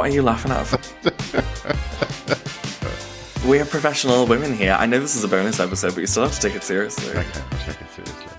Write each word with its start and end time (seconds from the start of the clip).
What 0.00 0.08
are 0.08 0.14
you 0.14 0.22
laughing 0.22 0.50
at? 0.50 0.64
we 3.46 3.60
are 3.60 3.66
professional 3.66 4.26
women 4.26 4.56
here. 4.56 4.72
I 4.72 4.86
know 4.86 4.98
this 4.98 5.14
is 5.14 5.24
a 5.24 5.28
bonus 5.28 5.60
episode, 5.60 5.92
but 5.92 6.00
you 6.00 6.06
still 6.06 6.22
have 6.22 6.34
to 6.34 6.40
take 6.40 6.56
it 6.56 6.62
seriously. 6.62 7.12
Take 7.12 7.76
it 7.82 7.90
seriously. 7.90 8.30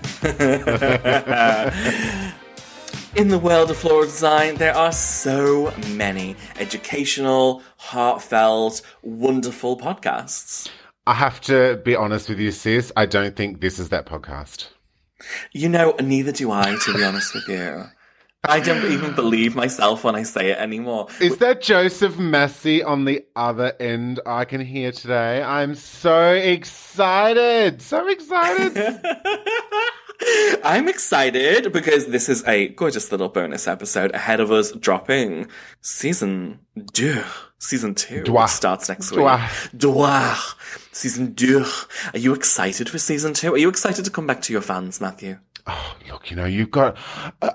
In 3.20 3.28
the 3.28 3.38
world 3.38 3.70
of 3.70 3.76
floral 3.76 4.06
design, 4.06 4.56
there 4.56 4.74
are 4.74 4.90
so 4.90 5.72
many 5.90 6.34
educational, 6.58 7.62
heartfelt, 7.76 8.82
wonderful 9.02 9.78
podcasts. 9.78 10.68
I 11.06 11.14
have 11.14 11.40
to 11.42 11.80
be 11.84 11.94
honest 11.94 12.28
with 12.28 12.40
you, 12.40 12.50
sis. 12.50 12.90
I 12.96 13.06
don't 13.06 13.36
think 13.36 13.60
this 13.60 13.78
is 13.78 13.90
that 13.90 14.04
podcast. 14.04 14.66
You 15.52 15.68
know, 15.68 15.94
neither 16.02 16.32
do 16.32 16.50
I, 16.50 16.76
to 16.86 16.92
be 16.92 17.04
honest 17.04 17.32
with 17.34 17.46
you. 17.46 17.84
I 18.44 18.58
don't 18.58 18.90
even 18.90 19.14
believe 19.14 19.54
myself 19.54 20.02
when 20.02 20.16
I 20.16 20.24
say 20.24 20.50
it 20.50 20.58
anymore. 20.58 21.06
Is 21.20 21.36
that 21.38 21.62
Joseph 21.62 22.18
Massey 22.18 22.82
on 22.82 23.04
the 23.04 23.24
other 23.36 23.72
end 23.78 24.18
I 24.26 24.46
can 24.46 24.60
hear 24.60 24.90
today? 24.90 25.40
I'm 25.40 25.76
so 25.76 26.32
excited. 26.32 27.80
So 27.80 28.08
excited. 28.08 29.00
I'm 30.64 30.88
excited 30.88 31.72
because 31.72 32.06
this 32.06 32.28
is 32.28 32.44
a 32.48 32.68
gorgeous 32.68 33.12
little 33.12 33.28
bonus 33.28 33.68
episode 33.68 34.12
ahead 34.12 34.40
of 34.40 34.50
us 34.50 34.72
dropping 34.72 35.46
season 35.80 36.58
two. 36.92 37.22
Season 37.58 37.94
two 37.94 38.24
Dwa. 38.24 38.48
starts 38.48 38.88
next 38.88 39.12
week. 39.12 39.20
Dwa. 39.20 39.38
Dwa. 39.76 40.54
Season 40.90 41.32
two. 41.36 41.64
Are 42.12 42.18
you 42.18 42.34
excited 42.34 42.90
for 42.90 42.98
season 42.98 43.34
two? 43.34 43.54
Are 43.54 43.58
you 43.58 43.68
excited 43.68 44.04
to 44.04 44.10
come 44.10 44.26
back 44.26 44.42
to 44.42 44.52
your 44.52 44.62
fans, 44.62 45.00
Matthew? 45.00 45.38
Oh, 45.66 45.96
look, 46.10 46.30
you 46.30 46.36
know, 46.36 46.44
you've 46.44 46.70
got. 46.70 46.96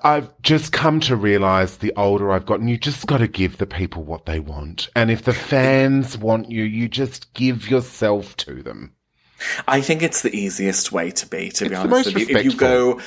I've 0.04 0.30
just 0.42 0.72
come 0.72 1.00
to 1.02 1.16
realize 1.16 1.78
the 1.78 1.94
older 1.98 2.32
I've 2.32 2.46
gotten, 2.46 2.68
you 2.68 2.78
just 2.78 3.06
got 3.08 3.18
to 3.18 3.28
give 3.28 3.58
the 3.58 3.68
people 3.68 4.04
what 4.04 4.26
they 4.26 4.40
want. 4.40 4.90
And 4.96 5.12
if 5.12 5.24
the 5.24 5.34
fans 5.34 6.18
want 6.18 6.50
you, 6.50 6.64
you 6.64 6.88
just 6.88 7.34
give 7.34 7.70
yourself 7.70 8.38
to 8.38 8.64
them. 8.64 8.94
I 9.68 9.82
think 9.82 10.02
it's 10.02 10.22
the 10.22 10.36
easiest 10.36 10.92
way 10.92 11.12
to 11.12 11.28
be, 11.28 11.50
to 11.52 11.66
be 11.66 11.76
It's 11.76 11.84
the 11.84 11.90
honest 11.90 12.14
with 12.14 12.30
you. 12.30 12.38
If 12.38 12.46
you 12.46 12.56
go, 12.56 13.02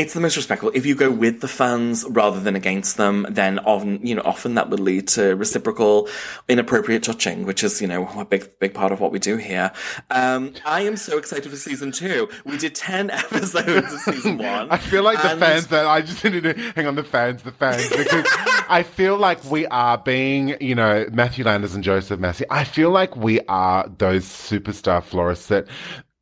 it's 0.00 0.14
the 0.14 0.20
most 0.20 0.34
respectful. 0.36 0.70
If 0.72 0.86
you 0.86 0.94
go 0.94 1.10
with 1.10 1.42
the 1.42 1.46
fans 1.46 2.06
rather 2.08 2.40
than 2.40 2.56
against 2.56 2.96
them, 2.96 3.26
then 3.28 3.58
often, 3.58 4.04
you 4.04 4.14
know, 4.14 4.22
often 4.24 4.54
that 4.54 4.70
would 4.70 4.80
lead 4.80 5.08
to 5.08 5.36
reciprocal 5.36 6.08
inappropriate 6.48 7.02
touching, 7.02 7.44
which 7.44 7.62
is, 7.62 7.82
you 7.82 7.86
know, 7.86 8.08
a 8.18 8.24
big, 8.24 8.58
big 8.58 8.72
part 8.72 8.92
of 8.92 9.00
what 9.00 9.12
we 9.12 9.18
do 9.18 9.36
here. 9.36 9.70
Um, 10.10 10.54
I 10.64 10.80
am 10.82 10.96
so 10.96 11.18
excited 11.18 11.50
for 11.50 11.56
season 11.56 11.92
two. 11.92 12.30
We 12.46 12.56
did 12.56 12.74
10 12.74 13.10
episodes 13.10 13.92
of 13.92 14.00
season 14.00 14.38
one. 14.38 14.70
I 14.70 14.78
feel 14.78 15.02
like 15.02 15.20
the 15.20 15.36
fans 15.36 15.66
that 15.66 15.84
I 15.84 16.00
just 16.00 16.24
need 16.24 16.44
to 16.44 16.54
hang 16.74 16.86
on 16.86 16.94
the 16.94 17.04
fans, 17.04 17.42
the 17.42 17.52
fans, 17.52 17.86
because 17.90 18.26
I 18.70 18.82
feel 18.82 19.18
like 19.18 19.44
we 19.50 19.66
are 19.66 19.98
being, 19.98 20.56
you 20.62 20.74
know, 20.74 21.04
Matthew 21.12 21.44
Landers 21.44 21.74
and 21.74 21.84
Joseph 21.84 22.18
Massey. 22.18 22.46
I 22.48 22.64
feel 22.64 22.88
like 22.88 23.16
we 23.16 23.40
are 23.48 23.86
those 23.98 24.24
superstar 24.24 25.02
florists 25.02 25.48
that 25.48 25.66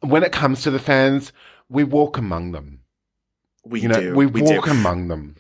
when 0.00 0.24
it 0.24 0.32
comes 0.32 0.62
to 0.62 0.72
the 0.72 0.80
fans, 0.80 1.32
we 1.68 1.84
walk 1.84 2.18
among 2.18 2.50
them. 2.50 2.77
We 3.64 3.80
You 3.80 3.88
know, 3.88 4.00
do. 4.00 4.14
we, 4.14 4.26
we 4.26 4.42
walk 4.42 4.64
do. 4.66 4.70
among 4.70 5.08
them. 5.08 5.34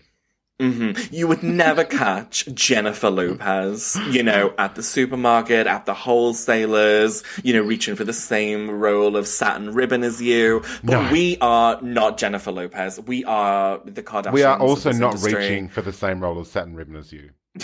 hmm 0.60 0.90
You 1.10 1.28
would 1.28 1.42
never 1.42 1.84
catch 1.84 2.46
Jennifer 2.52 3.10
Lopez, 3.10 3.96
you 4.10 4.22
know, 4.22 4.52
at 4.58 4.74
the 4.74 4.82
supermarket, 4.82 5.66
at 5.66 5.86
the 5.86 5.94
wholesalers, 5.94 7.22
you 7.42 7.54
know, 7.54 7.62
reaching 7.62 7.94
for 7.96 8.04
the 8.04 8.12
same 8.12 8.68
roll 8.70 9.16
of 9.16 9.26
satin 9.26 9.72
ribbon 9.72 10.02
as 10.02 10.20
you. 10.20 10.62
But 10.82 11.02
No. 11.04 11.12
we 11.12 11.38
are 11.40 11.80
not 11.80 12.18
Jennifer 12.18 12.50
Lopez. 12.52 13.00
We 13.00 13.24
are 13.24 13.80
the 13.84 14.02
Kardashians. 14.02 14.32
We 14.32 14.42
are 14.42 14.58
also 14.58 14.92
not 14.92 15.14
industry. 15.14 15.34
reaching 15.34 15.68
for 15.68 15.80
the 15.82 15.92
same 15.92 16.20
roll 16.20 16.38
of 16.38 16.46
satin 16.48 16.74
ribbon 16.74 16.96
as 16.96 17.12
you. 17.12 17.30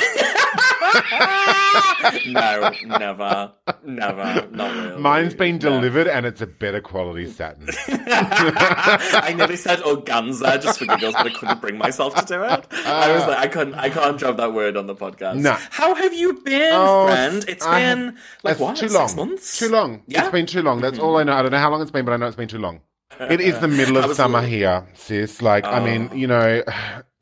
no, 2.27 2.71
never, 2.87 3.53
never, 3.84 4.49
not 4.50 4.75
really. 4.77 5.00
Mine's 5.00 5.34
been 5.34 5.55
No. 5.56 5.71
delivered 5.71 6.06
and 6.09 6.27
it's 6.27 6.41
a 6.41 6.47
better 6.47 6.81
quality 6.81 7.31
satin. 7.31 7.69
I 7.88 9.34
nearly 9.37 9.56
said 9.56 9.81
organza 9.81 10.60
just 10.62 10.78
for 10.78 10.87
giggles, 10.87 11.15
but 11.15 11.27
I 11.27 11.31
couldn't 11.31 11.60
bring 11.60 11.78
myself 11.78 12.15
to 12.16 12.25
do 12.25 12.43
it. 12.43 12.66
I 12.87 13.12
was 13.12 13.22
uh, 13.22 13.28
like, 13.28 13.38
I 13.38 13.49
couldn't, 13.49 13.75
I 13.75 13.91
can't 13.91 14.19
drop 14.19 14.37
that 14.37 14.53
word 14.53 14.77
on 14.77 14.87
the 14.87 14.94
podcast. 14.94 15.37
No. 15.37 15.56
How 15.71 15.94
have 15.94 16.12
you 16.15 16.34
been, 16.34 16.72
Oh, 16.75 17.06
friend? 17.06 17.44
It's 17.49 17.65
I 17.65 17.81
been 17.94 18.19
like 18.43 18.59
what? 18.61 18.76
Too 18.76 18.88
Six 18.88 18.94
long. 18.94 19.28
months? 19.28 19.59
Too 19.59 19.69
long. 19.69 20.03
Yeah? 20.06 20.22
It's 20.22 20.32
been 20.32 20.47
too 20.47 20.62
long. 20.62 20.81
That's 20.81 20.99
all 20.99 21.16
I 21.16 21.25
know. 21.25 21.32
I 21.34 21.43
don't 21.43 21.50
know 21.53 21.59
how 21.59 21.71
long 21.71 21.82
it's 21.82 21.91
been, 21.91 22.05
but 22.05 22.12
I 22.12 22.16
know 22.16 22.26
it's 22.26 22.37
been 22.37 22.49
too 22.49 22.59
long. 22.59 22.81
It 23.21 23.41
is 23.41 23.59
the 23.61 23.69
middle 23.69 23.97
of 24.05 24.15
summer 24.16 24.43
here, 24.43 24.87
sis. 24.94 25.41
Like, 25.41 25.65
I 25.65 25.78
mean, 25.84 26.09
Oh. 26.11 26.15
you 26.16 26.26
know, 26.26 26.62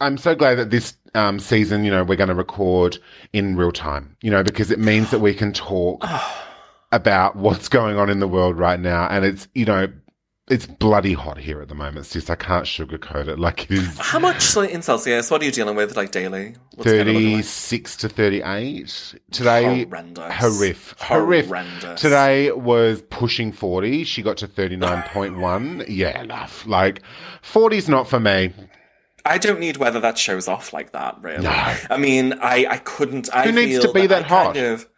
I'm 0.03 0.19
so 0.19 0.35
glad 0.35 0.57
that 0.57 0.71
this 0.71 0.97
um, 1.15 1.39
season, 1.39 1.85
you 1.85 1.91
know, 1.91 2.03
we're 2.05 2.17
going 2.17 2.29
to 2.29 2.35
record 2.35 2.99
in 3.33 3.57
real 3.57 3.73
time, 3.73 4.17
you 4.21 4.31
know, 4.31 4.43
because 4.43 4.71
it 4.71 4.79
means 4.79 5.11
that 5.11 5.21
we 5.21 5.33
can 5.33 5.53
talk 5.53 6.05
about 6.93 7.37
what's 7.37 7.69
going 7.69 7.99
on 7.99 8.11
in 8.11 8.19
the 8.19 8.29
world 8.29 8.59
right 8.59 8.81
now. 8.81 9.07
And 9.09 9.25
it's, 9.25 9.47
you 9.55 9.65
know, 9.65 9.87
it's 10.49 10.67
bloody 10.67 11.13
hot 11.13 11.39
here 11.39 11.63
at 11.63 11.69
the 11.69 11.75
moment, 11.77 12.05
sis. 12.05 12.29
I 12.29 12.35
can't 12.35 12.67
sugarcoat 12.67 13.29
it. 13.29 13.39
Like, 13.39 13.71
it 13.71 13.79
is 13.79 13.97
How 13.99 14.19
much 14.19 14.57
like, 14.57 14.71
in 14.71 14.83
Celsius? 14.83 15.31
What 15.31 15.41
are 15.41 15.45
you 15.45 15.53
dealing 15.53 15.77
with, 15.77 15.97
like 15.97 16.11
daily? 16.11 16.57
What's 16.75 16.91
it 16.91 17.05
kinda 17.05 17.13
looking 17.13 17.33
like? 17.37 17.45
36 17.45 17.97
to 17.99 18.09
38. 18.09 19.15
Today, 19.31 19.85
Horrendous. 19.85 20.33
horrific. 20.35 20.99
Horrific. 20.99 21.97
Today 21.97 22.51
was 22.51 23.03
pushing 23.03 23.53
40. 23.53 24.03
She 24.03 24.21
got 24.21 24.37
to 24.39 24.49
39.1. 24.49 25.85
yeah, 25.89 26.21
enough. 26.21 26.67
Like, 26.67 27.03
40's 27.43 27.89
not 27.89 28.09
for 28.09 28.19
me. 28.19 28.53
I 29.25 29.39
don't 29.39 29.61
need 29.61 29.77
whether 29.77 30.01
that 30.01 30.19
shows 30.19 30.49
off 30.49 30.73
like 30.73 30.93
that, 30.93 31.19
really. 31.23 31.45
No. 31.45 31.77
I 31.91 31.97
mean, 31.97 32.35
I, 32.35 32.67
I 32.69 32.79
couldn't. 32.79 33.35
I 33.35 33.45
Who 33.45 33.53
needs 33.53 33.73
feel 33.73 33.83
to 33.83 33.93
be 33.93 34.07
that 34.07 34.25
I 34.25 34.27
hot? 34.27 34.55
Kind 34.55 34.67
of, 34.67 34.89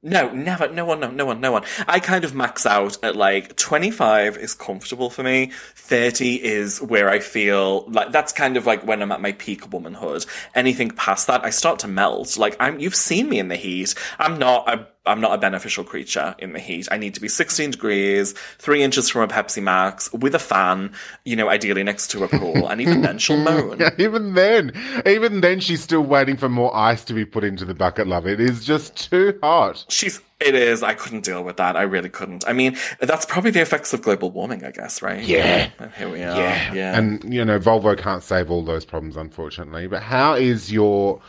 no, 0.00 0.30
never. 0.30 0.68
No 0.68 0.84
one. 0.84 1.00
No, 1.00 1.10
no 1.10 1.26
one. 1.26 1.40
No 1.40 1.50
one. 1.50 1.64
I 1.88 1.98
kind 1.98 2.24
of 2.24 2.32
max 2.32 2.64
out 2.66 2.96
at 3.02 3.16
like 3.16 3.56
25 3.56 4.36
is 4.36 4.54
comfortable 4.54 5.10
for 5.10 5.24
me. 5.24 5.50
30 5.74 6.44
is 6.44 6.80
where 6.80 7.10
I 7.10 7.18
feel 7.18 7.84
like 7.90 8.12
that's 8.12 8.32
kind 8.32 8.56
of 8.56 8.64
like 8.64 8.86
when 8.86 9.02
I'm 9.02 9.10
at 9.10 9.20
my 9.20 9.32
peak 9.32 9.72
womanhood. 9.72 10.24
Anything 10.54 10.90
past 10.92 11.26
that, 11.26 11.44
I 11.44 11.50
start 11.50 11.80
to 11.80 11.88
melt. 11.88 12.38
Like 12.38 12.56
I'm. 12.60 12.78
You've 12.78 12.94
seen 12.94 13.28
me 13.28 13.40
in 13.40 13.48
the 13.48 13.56
heat. 13.56 13.94
I'm 14.20 14.38
not 14.38 14.68
a. 14.72 14.86
I'm 15.08 15.20
not 15.20 15.32
a 15.34 15.38
beneficial 15.38 15.84
creature 15.84 16.34
in 16.38 16.52
the 16.52 16.58
heat. 16.58 16.88
I 16.90 16.98
need 16.98 17.14
to 17.14 17.20
be 17.20 17.28
16 17.28 17.72
degrees, 17.72 18.32
three 18.58 18.82
inches 18.82 19.08
from 19.08 19.22
a 19.22 19.28
Pepsi 19.28 19.62
Max, 19.62 20.12
with 20.12 20.34
a 20.34 20.38
fan, 20.38 20.92
you 21.24 21.36
know, 21.36 21.48
ideally 21.48 21.82
next 21.82 22.08
to 22.12 22.24
a 22.24 22.28
pool, 22.28 22.68
and 22.68 22.80
even 22.80 23.02
then 23.02 23.18
she'll 23.18 23.36
moan. 23.42 23.80
even 23.98 24.34
then, 24.34 24.72
even 25.06 25.40
then, 25.40 25.60
she's 25.60 25.82
still 25.82 26.02
waiting 26.02 26.36
for 26.36 26.48
more 26.48 26.74
ice 26.76 27.04
to 27.06 27.14
be 27.14 27.24
put 27.24 27.44
into 27.44 27.64
the 27.64 27.74
bucket, 27.74 28.06
love. 28.06 28.26
It 28.26 28.40
is 28.40 28.64
just 28.64 29.10
too 29.10 29.38
hot. 29.42 29.84
She's. 29.88 30.20
It 30.40 30.54
is. 30.54 30.84
I 30.84 30.94
couldn't 30.94 31.24
deal 31.24 31.42
with 31.42 31.56
that. 31.56 31.74
I 31.74 31.82
really 31.82 32.08
couldn't. 32.08 32.46
I 32.46 32.52
mean, 32.52 32.76
that's 33.00 33.26
probably 33.26 33.50
the 33.50 33.60
effects 33.60 33.92
of 33.92 34.02
global 34.02 34.30
warming, 34.30 34.64
I 34.64 34.70
guess, 34.70 35.02
right? 35.02 35.20
Yeah. 35.20 35.68
And 35.80 35.92
here 35.94 36.08
we 36.08 36.22
are. 36.22 36.36
Yeah. 36.36 36.96
And, 36.96 37.34
you 37.34 37.44
know, 37.44 37.58
Volvo 37.58 37.98
can't 37.98 38.22
save 38.22 38.48
all 38.48 38.64
those 38.64 38.84
problems, 38.84 39.16
unfortunately. 39.16 39.88
But 39.88 40.04
how 40.04 40.34
is 40.34 40.70
your 40.70 41.20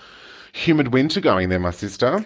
humid 0.54 0.90
winter 0.90 1.22
going 1.22 1.50
there, 1.50 1.58
my 1.58 1.72
sister? 1.72 2.24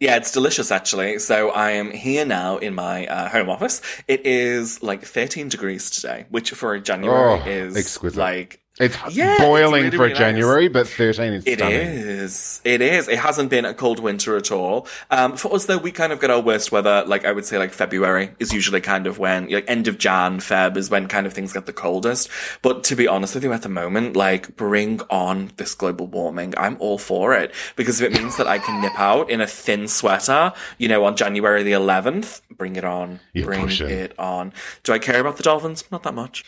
Yeah, 0.00 0.16
it's 0.16 0.32
delicious 0.32 0.70
actually. 0.72 1.18
So 1.18 1.50
I 1.50 1.72
am 1.72 1.90
here 1.90 2.24
now 2.24 2.56
in 2.56 2.74
my 2.74 3.06
uh, 3.06 3.28
home 3.28 3.50
office. 3.50 3.82
It 4.08 4.24
is 4.26 4.82
like 4.82 5.04
13 5.04 5.48
degrees 5.50 5.90
today, 5.90 6.24
which 6.30 6.52
for 6.52 6.78
January 6.78 7.40
Oh, 7.44 7.46
is 7.46 7.76
exquisite. 7.76 8.18
like 8.18 8.60
It's 8.80 8.96
Yeah, 9.14 9.32
it's 9.34 9.42
boiling 9.42 9.84
really, 9.84 9.90
for 9.90 9.96
really 10.04 10.08
nice. 10.14 10.18
January, 10.18 10.68
but 10.68 10.88
13 10.88 11.32
is 11.34 11.46
It 11.46 11.58
stunning. 11.58 11.76
is. 11.76 12.60
It 12.64 12.80
is. 12.80 13.08
It 13.08 13.18
hasn't 13.18 13.50
been 13.50 13.64
a 13.66 13.74
cold 13.74 14.00
winter 14.00 14.36
at 14.38 14.50
all. 14.50 14.86
Um, 15.10 15.36
for 15.36 15.54
us 15.54 15.66
though, 15.66 15.76
we 15.76 15.92
kind 15.92 16.12
of 16.12 16.20
get 16.20 16.30
our 16.30 16.40
worst 16.40 16.72
weather. 16.72 17.04
Like 17.06 17.24
I 17.26 17.32
would 17.32 17.44
say, 17.44 17.58
like 17.58 17.72
February 17.72 18.30
is 18.38 18.52
usually 18.54 18.80
kind 18.80 19.06
of 19.06 19.18
when, 19.18 19.50
like 19.50 19.66
end 19.68 19.86
of 19.86 19.98
Jan, 19.98 20.38
Feb 20.38 20.76
is 20.78 20.88
when 20.90 21.08
kind 21.08 21.26
of 21.26 21.32
things 21.34 21.52
get 21.52 21.66
the 21.66 21.72
coldest. 21.74 22.30
But 22.62 22.82
to 22.84 22.96
be 22.96 23.06
honest 23.06 23.34
with 23.34 23.44
you, 23.44 23.52
at 23.52 23.62
the 23.62 23.68
moment, 23.68 24.16
like 24.16 24.56
bring 24.56 25.00
on 25.10 25.50
this 25.58 25.74
global 25.74 26.06
warming. 26.06 26.54
I'm 26.56 26.76
all 26.80 26.96
for 26.98 27.34
it 27.34 27.52
because 27.76 28.00
if 28.00 28.10
it 28.10 28.18
means 28.18 28.38
that 28.38 28.46
I 28.46 28.58
can 28.58 28.80
nip 28.80 28.98
out 28.98 29.28
in 29.30 29.40
a 29.42 29.46
thin 29.46 29.88
sweater, 29.88 30.52
you 30.78 30.88
know, 30.88 31.04
on 31.04 31.16
January 31.16 31.62
the 31.62 31.72
11th, 31.72 32.40
bring 32.56 32.76
it 32.76 32.84
on. 32.84 33.20
Yeah, 33.34 33.44
bring 33.44 33.68
it 33.70 34.18
on. 34.18 34.52
Do 34.84 34.92
I 34.94 34.98
care 34.98 35.20
about 35.20 35.36
the 35.36 35.42
dolphins? 35.42 35.84
Not 35.92 36.02
that 36.04 36.14
much. 36.14 36.44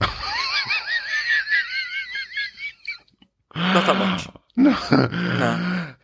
Not 3.58 3.86
that 3.86 3.96
much. 3.96 4.28
No. 4.58 4.74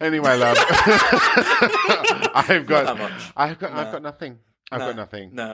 Anyway, 0.01 0.37
love, 0.37 0.57
I've 2.35 2.67
got. 2.67 2.87
I've 3.37 3.59
got, 3.59 3.73
I've 3.73 3.91
got 3.93 4.03
nothing. 4.03 4.39
I've 4.71 4.81
got 4.81 4.95
nothing. 4.97 5.31
No. 5.35 5.53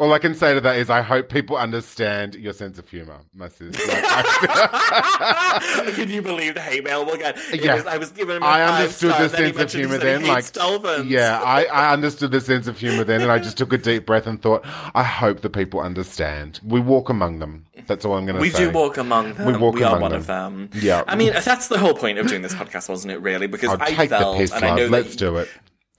All 0.00 0.14
I 0.14 0.18
can 0.18 0.34
say 0.34 0.54
to 0.54 0.62
that 0.62 0.78
is, 0.78 0.88
I 0.88 1.02
hope 1.02 1.28
people 1.28 1.58
understand 1.58 2.34
your 2.34 2.54
sense 2.54 2.78
of 2.78 2.88
humor, 2.88 3.18
my 3.34 3.50
sister. 3.50 3.82
Can 5.92 6.08
you 6.08 6.22
believe 6.22 6.54
the 6.54 6.62
hate 6.62 6.84
mail 6.84 7.04
we'll? 7.04 7.16
It 7.20 7.62
Yeah. 7.62 7.74
was- 7.74 7.86
I 7.86 7.98
was 7.98 8.10
given 8.10 8.42
I 8.42 8.62
understood 8.62 9.10
the 9.10 9.24
and 9.24 9.30
then 9.30 9.44
he 9.44 9.52
sense 9.52 9.74
of 9.74 9.78
humor 9.80 9.98
then. 9.98 10.24
Like, 10.26 10.50
dolphins. 10.52 11.10
yeah, 11.10 11.42
I, 11.44 11.64
I 11.66 11.92
understood 11.96 12.30
the 12.30 12.40
sense 12.40 12.66
of 12.66 12.78
humor 12.78 13.04
then, 13.04 13.20
and 13.20 13.30
I 13.30 13.38
just 13.40 13.58
took 13.58 13.74
a 13.74 13.78
deep 13.78 14.06
breath 14.06 14.26
and 14.26 14.40
thought, 14.40 14.64
I 14.94 15.02
hope 15.04 15.42
the 15.42 15.50
people 15.50 15.80
understand. 15.80 16.60
We 16.64 16.80
walk 16.80 17.10
among 17.10 17.38
them. 17.38 17.66
That's 17.86 18.06
all 18.06 18.14
I'm 18.16 18.24
going 18.24 18.42
to 18.42 18.50
say. 18.50 18.64
We 18.64 18.70
do 18.70 18.74
walk 18.76 18.96
among 18.96 19.34
them. 19.34 19.46
We, 19.46 19.56
walk 19.58 19.76
are 19.82 19.84
among 19.84 20.00
one 20.00 20.10
them. 20.12 20.20
of 20.20 20.26
them. 20.26 20.70
Yeah. 20.74 21.04
I 21.08 21.16
mean, 21.16 21.34
that's 21.34 21.68
the 21.68 21.78
whole 21.78 21.94
point 21.94 22.16
of 22.18 22.26
doing 22.26 22.40
this 22.40 22.54
podcast, 22.54 22.88
wasn't 22.88 23.12
it? 23.12 23.20
Really, 23.20 23.48
because 23.48 23.68
I'll 23.68 23.82
I 23.82 23.90
take 23.92 24.08
the 24.08 24.18
felt, 24.18 24.38
piss, 24.38 24.50
and 24.52 24.64
I 24.64 24.74
know 24.76 24.86
Let's 24.86 25.14
do 25.14 25.36
it. 25.36 25.48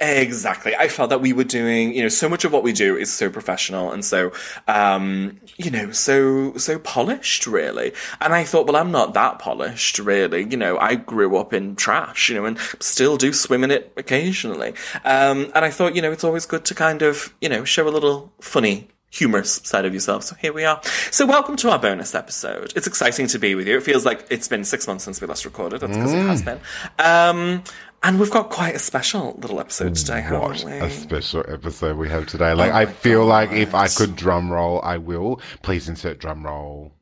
Exactly. 0.02 0.76
I 0.76 0.88
felt 0.88 1.12
that 1.12 1.22
we 1.22 1.32
were 1.32 1.44
doing, 1.44 1.94
you 1.94 2.02
know, 2.02 2.10
so 2.10 2.28
much 2.28 2.44
of 2.44 2.52
what 2.52 2.64
we 2.64 2.74
do 2.74 2.98
is 2.98 3.14
so 3.14 3.30
professional 3.30 3.92
and 3.92 4.04
so, 4.04 4.32
um, 4.68 5.40
you 5.58 5.70
know, 5.70 5.92
so, 5.92 6.58
so 6.58 6.80
polished, 6.80 7.46
really. 7.46 7.94
And 8.20 8.34
I 8.34 8.44
thought, 8.44 8.66
well, 8.66 8.78
I'm 8.78 8.92
not 8.92 9.14
that 9.14 9.38
polished, 9.38 10.00
really. 10.00 10.44
You 10.50 10.58
know, 10.58 10.80
I 10.80 10.96
grew 10.96 11.38
up 11.38 11.54
in 11.54 11.76
trash, 11.76 12.30
you 12.30 12.36
know, 12.36 12.46
and 12.46 12.58
still 12.80 13.16
do 13.16 13.32
swim 13.32 13.64
in 13.64 13.70
it 13.70 13.94
occasionally. 13.96 14.74
Um, 15.06 15.52
and 15.54 15.64
I 15.64 15.70
thought, 15.70 15.96
you 15.96 16.02
know, 16.02 16.12
it's 16.12 16.24
always 16.24 16.48
good 16.48 16.66
to 16.66 16.74
kind 16.74 17.04
of, 17.04 17.32
you 17.40 17.48
know, 17.50 17.64
show 17.64 17.88
a 17.88 17.90
little 17.92 18.34
funny 18.42 18.88
humorous 19.12 19.56
side 19.66 19.84
of 19.86 19.94
yourself. 19.94 20.24
So 20.24 20.36
here 20.36 20.54
we 20.54 20.64
are. 20.64 20.82
So 21.12 21.26
welcome 21.26 21.58
to 21.58 21.70
our 21.70 21.78
bonus 21.78 22.16
episode. 22.16 22.74
It's 22.76 22.88
exciting 22.88 23.28
to 23.28 23.38
be 23.40 23.54
with 23.56 23.68
you. 23.68 23.78
It 23.78 23.84
feels 23.84 24.06
like 24.06 24.26
it's 24.32 24.48
been 24.48 24.64
six 24.64 24.88
months 24.88 25.04
since 25.04 25.20
we 25.22 25.28
last 25.28 25.44
recorded. 25.46 25.82
That's 25.82 25.96
because 25.96 26.14
it 26.14 26.18
Mm. 26.18 26.28
has 26.28 26.42
been. 26.42 26.60
Um, 26.98 27.64
and 28.04 28.20
we've 28.20 28.32
got 28.32 28.50
quite 28.50 28.76
a 28.76 28.80
special 28.80 29.38
little 29.42 29.60
episode 29.60 29.96
today, 29.96 30.22
haven't 30.22 30.42
What 30.42 30.64
we? 30.64 30.72
a 30.74 30.90
special 30.90 31.44
episode 31.48 31.98
we 31.98 32.10
have 32.10 32.28
today. 32.28 32.54
Like, 32.54 32.72
I 32.72 32.86
my 32.86 32.86
feel 32.86 33.26
like 33.26 33.52
if 33.52 33.76
I 33.76 33.88
could 33.88 34.16
drum 34.16 34.52
roll, 34.52 34.82
I 34.84 34.98
will. 34.98 35.40
Please 35.62 35.88
insert 35.88 36.20
drum 36.20 36.44
roll. 36.46 36.94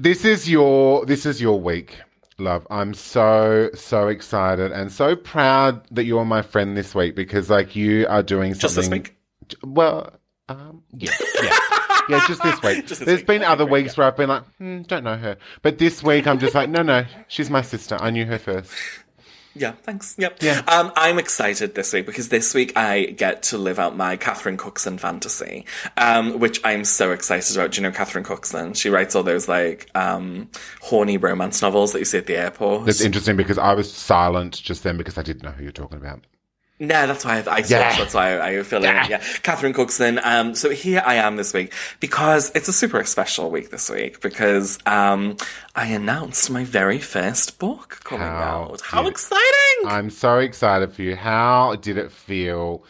This 0.00 0.24
is 0.24 0.48
your 0.48 1.04
this 1.06 1.26
is 1.26 1.40
your 1.40 1.60
week, 1.60 1.98
love. 2.38 2.64
I'm 2.70 2.94
so 2.94 3.68
so 3.74 4.06
excited 4.06 4.70
and 4.70 4.92
so 4.92 5.16
proud 5.16 5.82
that 5.90 6.04
you're 6.04 6.24
my 6.24 6.40
friend 6.42 6.76
this 6.76 6.94
week 6.94 7.16
because 7.16 7.50
like 7.50 7.74
you 7.74 8.06
are 8.08 8.22
doing 8.22 8.54
something. 8.54 8.60
Just 8.60 8.76
this 8.76 8.88
week? 8.88 9.16
Well, 9.64 10.12
um, 10.48 10.84
yeah, 10.92 11.10
yeah, 11.42 11.58
yeah, 12.08 12.26
just 12.26 12.42
this 12.42 12.62
week. 12.62 12.86
Just 12.86 13.00
this 13.00 13.06
There's 13.06 13.18
week. 13.20 13.26
been 13.26 13.42
other 13.44 13.66
weeks 13.66 13.96
where 13.96 14.06
I've 14.06 14.16
been 14.16 14.28
like, 14.28 14.44
hmm, 14.58 14.82
don't 14.82 15.04
know 15.04 15.16
her, 15.16 15.36
but 15.62 15.78
this 15.78 16.02
week 16.02 16.26
I'm 16.26 16.38
just 16.38 16.54
like, 16.54 16.70
no, 16.70 16.82
no, 16.82 17.04
she's 17.28 17.50
my 17.50 17.62
sister. 17.62 17.96
I 18.00 18.10
knew 18.10 18.24
her 18.26 18.38
first. 18.38 18.72
Yeah, 19.54 19.72
thanks. 19.82 20.14
Yep. 20.18 20.38
Yeah. 20.40 20.62
Um, 20.68 20.92
I'm 20.94 21.18
excited 21.18 21.74
this 21.74 21.92
week 21.92 22.06
because 22.06 22.28
this 22.28 22.54
week 22.54 22.76
I 22.76 23.06
get 23.06 23.42
to 23.44 23.58
live 23.58 23.80
out 23.80 23.96
my 23.96 24.16
Catherine 24.16 24.56
Cookson 24.56 24.98
fantasy, 24.98 25.64
um, 25.96 26.38
which 26.38 26.60
I'm 26.64 26.84
so 26.84 27.10
excited 27.10 27.56
about. 27.56 27.72
Do 27.72 27.80
you 27.80 27.88
know 27.88 27.92
Catherine 27.92 28.24
Cookson? 28.24 28.74
She 28.74 28.88
writes 28.88 29.16
all 29.16 29.24
those 29.24 29.48
like 29.48 29.90
um, 29.96 30.48
horny 30.80 31.16
romance 31.16 31.60
novels 31.60 31.92
that 31.92 31.98
you 31.98 32.04
see 32.04 32.18
at 32.18 32.26
the 32.26 32.36
airport. 32.36 32.86
That's 32.86 33.00
interesting 33.00 33.36
because 33.36 33.58
I 33.58 33.74
was 33.74 33.92
silent 33.92 34.62
just 34.62 34.84
then 34.84 34.96
because 34.96 35.18
I 35.18 35.22
didn't 35.22 35.42
know 35.42 35.50
who 35.50 35.64
you're 35.64 35.72
talking 35.72 35.98
about. 35.98 36.24
No, 36.80 37.06
that's 37.08 37.24
why 37.24 37.38
I, 37.40 37.56
I 37.56 37.58
Yeah. 37.58 37.96
that's 37.96 38.14
why 38.14 38.38
I 38.38 38.62
fill 38.62 38.82
Yeah. 38.82 39.04
in. 39.04 39.10
Yeah, 39.10 39.22
Catherine 39.42 39.72
Cookson. 39.72 40.20
Um, 40.22 40.54
so 40.54 40.70
here 40.70 41.02
I 41.04 41.16
am 41.16 41.36
this 41.36 41.52
week 41.52 41.72
because 41.98 42.52
it's 42.54 42.68
a 42.68 42.72
super 42.72 43.02
special 43.04 43.50
week 43.50 43.70
this 43.70 43.90
week 43.90 44.20
because 44.20 44.78
um, 44.86 45.36
I 45.74 45.86
announced 45.86 46.50
my 46.50 46.64
very 46.64 47.00
first 47.00 47.58
book 47.58 48.00
coming 48.04 48.26
How 48.26 48.68
out. 48.70 48.80
How 48.82 49.06
exciting! 49.08 49.86
I'm 49.86 50.08
so 50.10 50.38
excited 50.38 50.92
for 50.92 51.02
you. 51.02 51.16
How 51.16 51.74
did 51.76 51.98
it 51.98 52.12
feel 52.12 52.84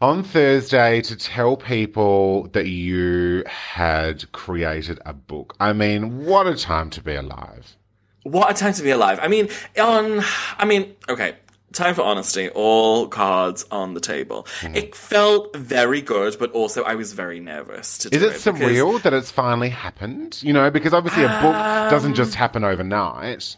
on 0.00 0.22
Thursday 0.22 1.00
to 1.00 1.16
tell 1.16 1.56
people 1.56 2.48
that 2.52 2.66
you 2.68 3.42
had 3.46 4.30
created 4.30 5.00
a 5.04 5.12
book? 5.12 5.56
I 5.58 5.72
mean, 5.72 6.24
what 6.24 6.46
a 6.46 6.54
time 6.54 6.88
to 6.90 7.02
be 7.02 7.16
alive. 7.16 7.76
What 8.22 8.50
a 8.50 8.54
time 8.54 8.72
to 8.74 8.82
be 8.82 8.90
alive. 8.90 9.18
I 9.20 9.28
mean, 9.28 9.48
on, 9.78 10.22
I 10.56 10.64
mean, 10.64 10.94
okay. 11.08 11.34
Time 11.74 11.94
for 11.94 12.02
honesty. 12.02 12.48
All 12.50 13.06
cards 13.08 13.66
on 13.70 13.94
the 13.94 14.00
table. 14.00 14.44
Mm-hmm. 14.60 14.76
It 14.76 14.94
felt 14.94 15.54
very 15.56 16.00
good, 16.00 16.36
but 16.38 16.50
also 16.52 16.82
I 16.84 16.94
was 16.94 17.12
very 17.12 17.40
nervous 17.40 17.98
to 17.98 18.14
Is 18.14 18.22
it 18.22 18.32
because- 18.32 18.44
surreal 18.44 19.02
that 19.02 19.12
it's 19.12 19.30
finally 19.30 19.68
happened? 19.68 20.40
You 20.42 20.52
know, 20.54 20.70
because 20.70 20.94
obviously 20.94 21.24
a 21.24 21.28
book 21.28 21.54
doesn't 21.90 22.12
Um, 22.12 22.14
just 22.16 22.34
happen 22.36 22.64
overnight. 22.64 23.56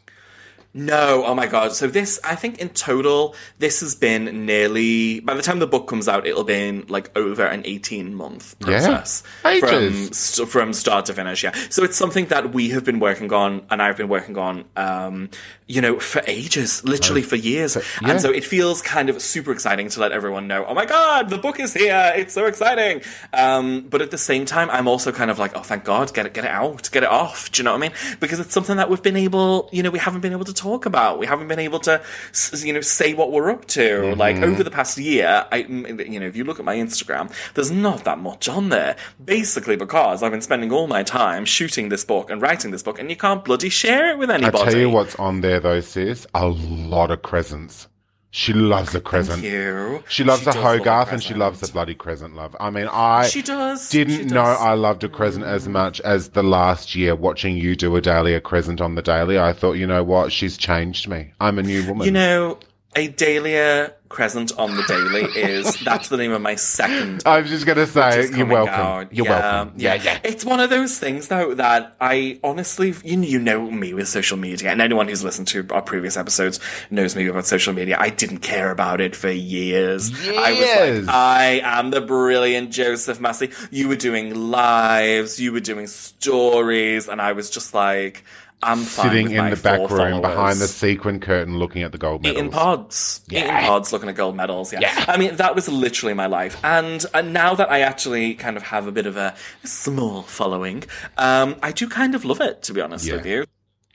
No, 0.79 1.25
oh 1.25 1.35
my 1.35 1.47
god. 1.47 1.73
So 1.73 1.87
this, 1.87 2.21
I 2.23 2.35
think 2.35 2.59
in 2.59 2.69
total, 2.69 3.35
this 3.59 3.81
has 3.81 3.95
been 3.95 4.45
nearly, 4.45 5.21
by 5.21 5.33
the 5.33 5.41
time 5.41 5.59
the 5.59 5.67
book 5.67 5.89
comes 5.89 6.07
out, 6.07 6.27
it'll 6.27 6.45
be 6.45 6.83
like 6.89 7.17
over 7.17 7.47
an 7.47 7.63
18 7.65 8.15
month 8.15 8.59
process. 8.61 9.23
Ages. 9.47 9.71
From, 9.71 10.13
st- 10.13 10.49
from 10.51 10.73
start 10.75 11.07
to 11.07 11.15
finish, 11.15 11.43
yeah. 11.45 11.55
So 11.71 11.83
it's 11.83 11.97
something 11.97 12.27
that 12.27 12.53
we 12.53 12.69
have 12.71 12.85
been 12.85 13.01
working 13.01 13.33
on, 13.33 13.65
and 13.71 13.81
I've 13.81 13.97
been 13.97 14.09
working 14.11 14.37
on, 14.37 14.67
um, 14.77 15.31
you 15.69 15.81
know, 15.81 15.99
for 15.99 16.23
ages, 16.27 16.85
literally 16.85 17.23
for 17.23 17.35
years. 17.37 17.77
yeah. 18.01 18.11
And 18.11 18.21
so 18.21 18.31
it 18.31 18.45
feels 18.45 18.83
kind 18.83 19.11
of 19.11 19.21
super 19.21 19.51
exciting 19.51 19.89
to 19.89 20.01
let 20.01 20.13
everyone 20.13 20.47
know, 20.47 20.65
oh 20.67 20.75
my 20.75 20.87
god, 20.87 21.29
the 21.29 21.39
book 21.39 21.59
is 21.59 21.75
here, 21.75 22.13
it's 22.15 22.33
so 22.35 22.47
exciting. 22.47 23.03
Um, 23.33 23.81
but 23.83 24.01
at 24.01 24.13
the 24.13 24.19
same 24.19 24.45
time, 24.45 24.71
I'm 24.71 24.87
also 24.87 25.11
kind 25.11 25.31
of 25.31 25.39
like, 25.39 25.57
oh 25.57 25.63
thank 25.63 25.85
god, 25.85 26.15
get 26.15 26.25
it, 26.27 26.35
get 26.35 26.45
it 26.45 26.51
out, 26.51 26.89
get 26.93 27.03
it 27.03 27.09
off. 27.09 27.51
Do 27.51 27.61
you 27.61 27.65
know 27.65 27.73
what 27.73 27.79
I 27.79 27.89
mean? 27.89 27.93
Because 28.21 28.39
it's 28.39 28.55
something 28.55 28.77
that 28.77 28.89
we've 28.89 29.03
been 29.03 29.17
able, 29.17 29.69
you 29.73 29.83
know, 29.83 29.91
we 29.91 29.99
haven't 29.99 30.21
been 30.21 30.33
able 30.33 30.45
to 30.45 30.55
talk 30.55 30.87
about. 30.87 31.19
We 31.19 31.27
haven't 31.27 31.49
been 31.49 31.59
able 31.59 31.81
to, 31.81 32.01
you 32.59 32.73
know, 32.73 32.81
say 32.81 33.15
what 33.15 33.33
we're 33.33 33.51
up 33.51 33.65
to. 33.67 34.15
Like 34.15 34.37
over 34.37 34.63
the 34.63 34.71
past 34.71 34.97
year, 34.99 35.47
I, 35.51 35.57
you 35.59 36.21
know, 36.21 36.27
if 36.27 36.37
you 36.37 36.45
look 36.45 36.61
at 36.61 36.65
my 36.65 36.77
Instagram, 36.77 37.33
there's 37.55 37.73
not 37.73 38.05
that 38.05 38.19
much 38.19 38.49
on 38.49 38.69
there. 38.69 38.97
Basically 39.25 39.75
because 39.77 40.23
I've 40.23 40.31
been 40.31 40.43
spending 40.43 40.71
all 40.71 40.87
my 40.87 41.03
time 41.03 41.45
shooting 41.45 41.89
this 41.89 42.05
book 42.05 42.31
and 42.31 42.41
writing 42.41 42.71
this 42.71 42.85
book, 42.85 43.01
and 43.01 43.11
you 43.11 43.17
can't 43.17 43.45
bloody 43.45 43.69
share 43.69 44.11
it 44.11 44.19
with 44.19 44.31
anybody. 44.31 44.63
I 44.63 44.71
tell 44.71 44.79
you 44.79 44.91
what's 44.91 45.17
on 45.17 45.41
there 45.41 45.56
though, 45.59 45.81
sis. 45.81 46.27
A 46.35 46.47
lot 46.49 47.11
of 47.11 47.23
crescents. 47.23 47.89
She 48.31 48.53
loves 48.53 48.95
a 48.95 49.01
crescent. 49.01 49.43
You. 49.43 50.03
She 50.09 50.23
loves 50.23 50.43
She 50.43 50.51
a 50.51 50.53
does 50.53 50.57
love 50.63 50.79
Hogarth 50.79 51.11
and 51.11 51.23
she 51.23 51.33
loves 51.33 51.67
a 51.67 51.73
bloody 51.73 51.95
crescent, 51.95 52.37
love. 52.37 52.55
I 52.61 52.69
mean, 52.69 52.87
I 52.93 53.27
She 53.29 53.41
does. 53.41 53.89
didn't 53.89 54.15
She 54.19 54.25
know. 54.27 54.43
I 54.43 54.75
loved 54.75 55.03
a 55.05 55.09
crescent 55.09 55.47
as 55.47 55.67
much 55.67 56.03
as 56.03 56.29
the 56.31 56.43
last 56.43 56.95
year 56.95 57.15
watching 57.15 57.57
you 57.57 57.75
do 57.75 57.97
a 57.97 58.03
Dahlia 58.03 58.43
crescent 58.43 58.83
on 58.83 58.95
the 58.95 59.01
daily. 59.01 59.39
I 59.39 59.55
thought, 59.55 59.73
you 59.75 59.87
know 59.87 60.05
what? 60.05 60.33
She's 60.33 60.59
changed 60.59 61.09
me. 61.09 61.33
I'm 61.41 61.59
a 61.59 61.63
new 61.63 61.87
woman. 61.87 62.05
You 62.05 62.11
know, 62.13 62.59
a 62.97 63.09
Dahlia 63.09 63.93
Crescent 64.09 64.57
on 64.59 64.75
the 64.77 64.83
Daily 64.85 65.25
is 65.25 65.79
that's 65.85 66.09
the 66.09 66.17
name 66.17 66.33
of 66.33 66.41
my 66.41 66.55
second. 66.55 67.23
I 67.27 67.41
was 67.41 67.51
just 67.51 67.67
going 67.67 67.77
to 67.77 67.87
say, 67.87 68.29
you're 68.31 68.47
welcome. 68.47 68.75
out. 68.75 69.13
You're 69.15 69.27
Yeah, 69.27 69.41
welcome. 69.41 69.75
Yeah, 69.77 69.95
yeah. 69.95 70.21
It's 70.25 70.45
one 70.45 70.61
of 70.61 70.71
those 70.71 70.97
things, 70.99 71.29
though, 71.29 71.55
that 71.55 71.97
I 72.01 72.39
honestly, 72.43 72.95
you, 73.05 73.21
you 73.21 73.39
know 73.41 73.71
me 73.71 73.93
with 73.95 74.09
social 74.09 74.37
media, 74.37 74.71
and 74.71 74.81
anyone 74.81 75.09
who's 75.09 75.25
listened 75.25 75.49
to 75.49 75.67
our 75.71 75.83
previous 75.83 76.17
episodes 76.17 76.61
knows 76.91 77.15
me 77.17 77.27
about 77.27 77.47
social 77.47 77.75
media. 77.75 77.97
I 77.99 78.11
didn't 78.11 78.39
care 78.39 78.71
about 78.71 79.01
it 79.01 79.15
for 79.17 79.31
years. 79.31 80.11
I 80.29 80.53
was 80.53 81.07
like, 81.07 81.15
I 81.15 81.61
am 81.65 81.91
the 81.91 82.01
brilliant 82.01 82.71
Joseph 82.71 83.21
Massey. 83.21 83.51
You 83.71 83.89
were 83.89 83.97
doing 83.97 84.35
lives, 84.51 85.41
you 85.41 85.53
were 85.53 85.61
doing 85.61 85.89
stories, 85.89 87.09
and 87.09 87.21
I 87.21 87.33
was 87.33 87.51
just 87.51 87.75
like, 87.75 88.25
I'm 88.63 88.79
Sitting 88.79 89.31
in 89.31 89.51
the 89.51 89.57
back 89.57 89.91
room 89.91 90.21
behind 90.23 90.59
the 90.61 90.67
sequin 90.67 91.21
curtain 91.21 91.59
looking 91.59 91.83
at 91.83 91.93
the 91.93 91.99
gold 91.99 92.23
medals. 92.23 92.39
Eating 92.39 92.51
pods. 92.51 93.21
Eating 93.31 93.45
Yeah. 93.45 93.67
pods, 93.67 93.93
looking 93.93 94.09
at 94.09 94.15
gold 94.17 94.35
medals. 94.35 94.73
Yeah. 94.73 94.81
Yeah. 94.81 95.05
I 95.09 95.17
mean, 95.19 95.37
that 95.37 95.55
was 95.55 95.69
literally 95.69 96.15
my 96.15 96.27
life. 96.27 96.57
And, 96.65 97.05
and 97.15 97.33
now 97.33 97.55
that 97.55 97.71
I 97.71 97.81
actually 97.81 98.35
kind 98.35 98.57
of 98.57 98.63
have 98.65 98.87
a 98.87 98.93
bit 98.93 99.07
of 99.07 99.17
a 99.17 99.35
small 99.65 100.23
following, 100.23 100.85
um, 101.19 101.57
I 101.63 101.71
do 101.73 101.87
kind 101.89 102.15
of 102.15 102.25
love 102.25 102.41
it, 102.41 102.63
to 102.63 102.73
be 102.73 102.81
honest 102.81 103.05
Yeah. 103.07 103.17
with 103.17 103.27
you. 103.27 103.45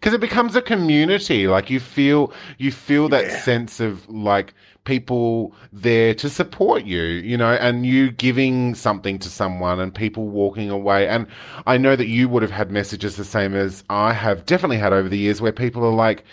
Because 0.01 0.15
it 0.15 0.19
becomes 0.19 0.55
a 0.55 0.61
community. 0.63 1.47
Like 1.47 1.69
you 1.69 1.79
feel 1.79 2.33
you 2.57 2.71
feel 2.71 3.07
that 3.09 3.25
Yeah. 3.25 3.39
sense 3.39 3.79
of 3.79 4.09
like 4.09 4.53
people 4.83 5.53
there 5.71 6.15
to 6.15 6.27
support 6.27 6.85
you 6.85 7.03
you 7.03 7.37
know 7.37 7.53
and 7.53 7.85
you 7.85 8.09
giving 8.09 8.73
something 8.73 9.19
to 9.19 9.29
someone 9.29 9.79
and 9.79 9.93
people 9.93 10.27
walking 10.27 10.71
away. 10.71 11.07
And 11.07 11.27
i 11.67 11.77
know 11.77 11.95
that 11.95 12.07
you 12.07 12.27
would 12.27 12.41
have 12.41 12.51
had 12.51 12.71
messages 12.71 13.15
the 13.15 13.23
same 13.23 13.53
as 13.53 13.83
i 13.91 14.11
have 14.11 14.47
definitely 14.47 14.79
had 14.79 14.91
over 14.91 15.07
the 15.07 15.19
years 15.19 15.39
where 15.39 15.51
people 15.51 15.85
are 15.85 15.93
like 15.93 16.23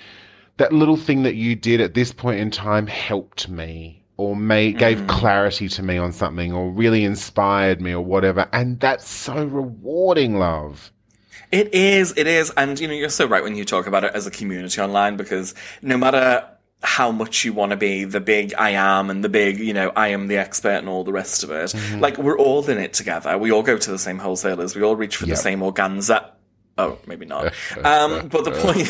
that 0.57 0.73
little 0.73 0.97
thing 0.97 1.25
that 1.25 1.35
you 1.35 1.55
did 1.55 1.79
at 1.83 1.93
this 1.93 2.11
point 2.11 2.41
in 2.41 2.51
time 2.51 2.87
helped 2.87 3.51
me 3.51 4.03
or 4.17 4.35
made, 4.35 4.79
gave 4.79 4.99
mm. 4.99 5.09
clarity 5.09 5.69
to 5.69 5.83
me 5.83 5.97
on 5.99 6.11
something 6.11 6.53
or 6.53 6.71
really 6.71 7.05
inspired 7.05 7.81
me 7.81 7.93
or 7.93 8.05
whatever. 8.05 8.49
And 8.53 8.81
that's 8.81 9.09
so 9.09 9.45
rewarding 9.45 10.37
love 10.39 10.91
It 11.51 11.75
is, 11.75 12.15
it 12.17 12.27
is. 12.27 12.51
And, 12.57 12.79
you 12.79 12.89
know, 12.89 12.95
you're 12.95 13.09
so 13.09 13.27
right 13.27 13.43
when 13.43 13.57
you 13.57 13.65
talk 13.65 13.87
about 13.87 14.05
it 14.05 14.15
as 14.15 14.27
a 14.27 14.31
community 14.31 14.81
online 14.81 15.17
because 15.17 15.55
no 15.83 15.97
matter 15.97 16.47
how 16.83 17.11
much 17.11 17.45
you 17.45 17.53
want 17.53 17.71
to 17.71 17.77
be 17.77 18.05
the 18.05 18.21
big 18.21 18.55
I 18.55 18.71
am 18.71 19.11
and 19.11 19.25
the 19.25 19.29
big, 19.29 19.59
you 19.59 19.75
know, 19.75 19.91
I 19.97 20.09
am 20.09 20.29
the 20.29 20.37
expert 20.37 20.77
and 20.77 20.89
all 20.89 21.05
the 21.05 21.13
rest 21.13 21.43
of 21.43 21.51
it, 21.51 21.71
mm-hmm. 21.71 22.01
like 22.01 22.19
we're 22.19 22.39
all 22.39 22.69
in 22.69 22.79
it 22.79 22.93
together. 22.93 23.37
We 23.37 23.51
all 23.51 23.63
go 23.63 23.77
to 23.79 23.91
the 23.91 23.99
same 23.99 24.19
wholesalers. 24.19 24.77
We 24.77 24.83
all 24.83 24.95
reach 24.95 25.17
for 25.17 25.27
Yep. 25.27 25.37
the 25.37 25.43
same 25.43 25.61
organza 25.61 26.31
Oh, 26.79 26.97
maybe 27.07 27.27
not. 27.27 27.53
Um, 27.85 28.29
but 28.29 28.45
the 28.45 28.53
point, 28.53 28.89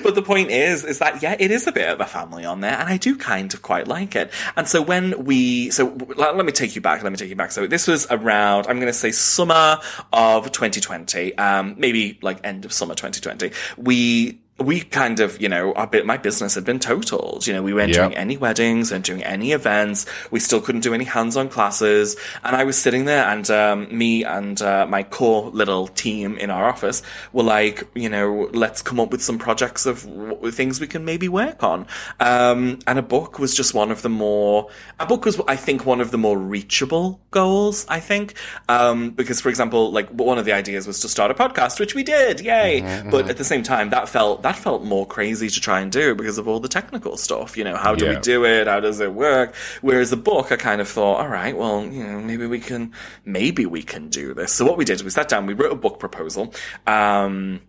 but 0.02 0.14
the 0.14 0.22
point 0.22 0.50
is, 0.50 0.84
is 0.84 0.98
that 1.00 1.22
yeah, 1.22 1.36
it 1.38 1.50
is 1.50 1.66
a 1.66 1.72
bit 1.72 1.88
of 1.88 2.00
a 2.00 2.06
family 2.06 2.46
on 2.46 2.62
there, 2.62 2.72
and 2.72 2.88
I 2.88 2.96
do 2.96 3.16
kind 3.16 3.52
of 3.52 3.60
quite 3.60 3.86
like 3.86 4.16
it. 4.16 4.32
And 4.56 4.66
so 4.66 4.80
when 4.80 5.24
we, 5.24 5.70
so 5.70 5.96
let, 6.16 6.34
let 6.34 6.46
me 6.46 6.52
take 6.52 6.74
you 6.74 6.80
back. 6.80 7.02
Let 7.02 7.12
me 7.12 7.18
take 7.18 7.28
you 7.28 7.36
back. 7.36 7.52
So 7.52 7.66
this 7.66 7.86
was 7.86 8.06
around, 8.10 8.66
I'm 8.68 8.76
going 8.80 8.86
to 8.86 8.98
say 8.98 9.12
summer 9.12 9.78
of 10.12 10.50
2020, 10.50 11.36
um, 11.36 11.74
maybe 11.76 12.18
like 12.22 12.40
end 12.42 12.64
of 12.64 12.72
summer 12.72 12.94
2020. 12.94 13.50
We 13.76 14.40
we 14.58 14.80
kind 14.80 15.20
of, 15.20 15.38
you 15.40 15.50
know, 15.50 15.74
our 15.74 15.86
bit, 15.86 16.06
my 16.06 16.16
business 16.16 16.54
had 16.54 16.64
been 16.64 16.78
totaled. 16.78 17.46
You 17.46 17.52
know, 17.52 17.62
we 17.62 17.74
weren't 17.74 17.90
Yep. 17.90 17.96
doing 17.98 18.16
any 18.16 18.36
weddings 18.38 18.90
and 18.90 19.04
doing 19.04 19.22
any 19.22 19.52
events. 19.52 20.06
We 20.30 20.40
still 20.40 20.62
couldn't 20.62 20.80
do 20.80 20.94
any 20.94 21.04
hands-on 21.04 21.50
classes. 21.50 22.16
And 22.42 22.56
I 22.56 22.64
was 22.64 22.78
sitting 22.78 23.04
there 23.04 23.24
and, 23.26 23.50
um, 23.50 23.86
me 23.96 24.24
and, 24.24 24.60
uh, 24.62 24.86
my 24.88 25.02
core 25.02 25.50
little 25.52 25.88
team 25.88 26.38
in 26.38 26.48
our 26.50 26.66
office 26.70 27.02
were 27.34 27.42
like, 27.42 27.84
you 27.94 28.08
know, 28.08 28.48
let's 28.54 28.80
come 28.80 28.98
up 28.98 29.10
with 29.10 29.22
some 29.22 29.36
projects 29.36 29.84
of 29.84 30.04
w- 30.06 30.50
things 30.50 30.80
we 30.80 30.86
can 30.86 31.04
maybe 31.04 31.28
work 31.28 31.62
on. 31.62 31.86
Um, 32.18 32.78
and 32.86 32.98
a 32.98 33.02
book 33.02 33.38
was 33.38 33.54
just 33.54 33.74
one 33.74 33.90
of 33.90 34.00
the 34.00 34.08
more, 34.08 34.68
a 34.98 35.04
book 35.04 35.26
was, 35.26 35.38
I 35.46 35.56
think, 35.56 35.84
one 35.84 36.00
of 36.00 36.12
the 36.12 36.18
more 36.18 36.38
reachable 36.38 37.20
goals, 37.30 37.84
I 37.90 38.00
think. 38.00 38.32
Um, 38.70 39.10
because 39.10 39.38
for 39.42 39.50
example, 39.50 39.92
like 39.92 40.08
one 40.08 40.38
of 40.38 40.46
the 40.46 40.52
ideas 40.54 40.86
was 40.86 41.00
to 41.00 41.08
start 41.10 41.30
a 41.30 41.34
podcast, 41.34 41.78
which 41.78 41.94
we 41.94 42.02
did. 42.02 42.40
Yay. 42.40 43.04
But 43.10 43.28
at 43.28 43.36
the 43.36 43.44
same 43.44 43.62
time, 43.62 43.90
that 43.90 44.08
felt, 44.08 44.42
that 44.46 44.56
felt 44.56 44.84
more 44.84 45.04
crazy 45.04 45.48
to 45.50 45.60
try 45.60 45.80
and 45.80 45.90
do 45.90 46.14
because 46.14 46.38
of 46.38 46.46
all 46.46 46.60
the 46.60 46.68
technical 46.68 47.16
stuff. 47.16 47.56
You 47.56 47.64
know, 47.64 47.76
how 47.76 47.96
do 47.96 48.08
we 48.08 48.16
do 48.20 48.44
it? 48.44 48.68
How 48.68 48.78
does 48.78 49.00
it 49.00 49.12
work? 49.12 49.56
Whereas 49.80 50.10
the 50.10 50.16
book, 50.16 50.52
I 50.52 50.56
kind 50.56 50.80
of 50.80 50.88
thought, 50.88 51.16
all 51.20 51.28
right, 51.28 51.56
well, 51.56 51.84
you 51.84 52.04
know, 52.04 52.20
maybe 52.20 52.46
we 52.46 52.60
can, 52.60 52.92
maybe 53.24 53.66
we 53.66 53.82
can 53.82 54.08
do 54.08 54.34
this. 54.34 54.52
So 54.52 54.64
what 54.64 54.76
we 54.76 54.84
did, 54.84 55.02
we 55.02 55.10
sat 55.10 55.28
down, 55.28 55.46
we 55.46 55.54
wrote 55.54 55.72
a 55.72 55.76
book 55.76 55.98
proposal. 55.98 56.54
Um, 56.86 57.60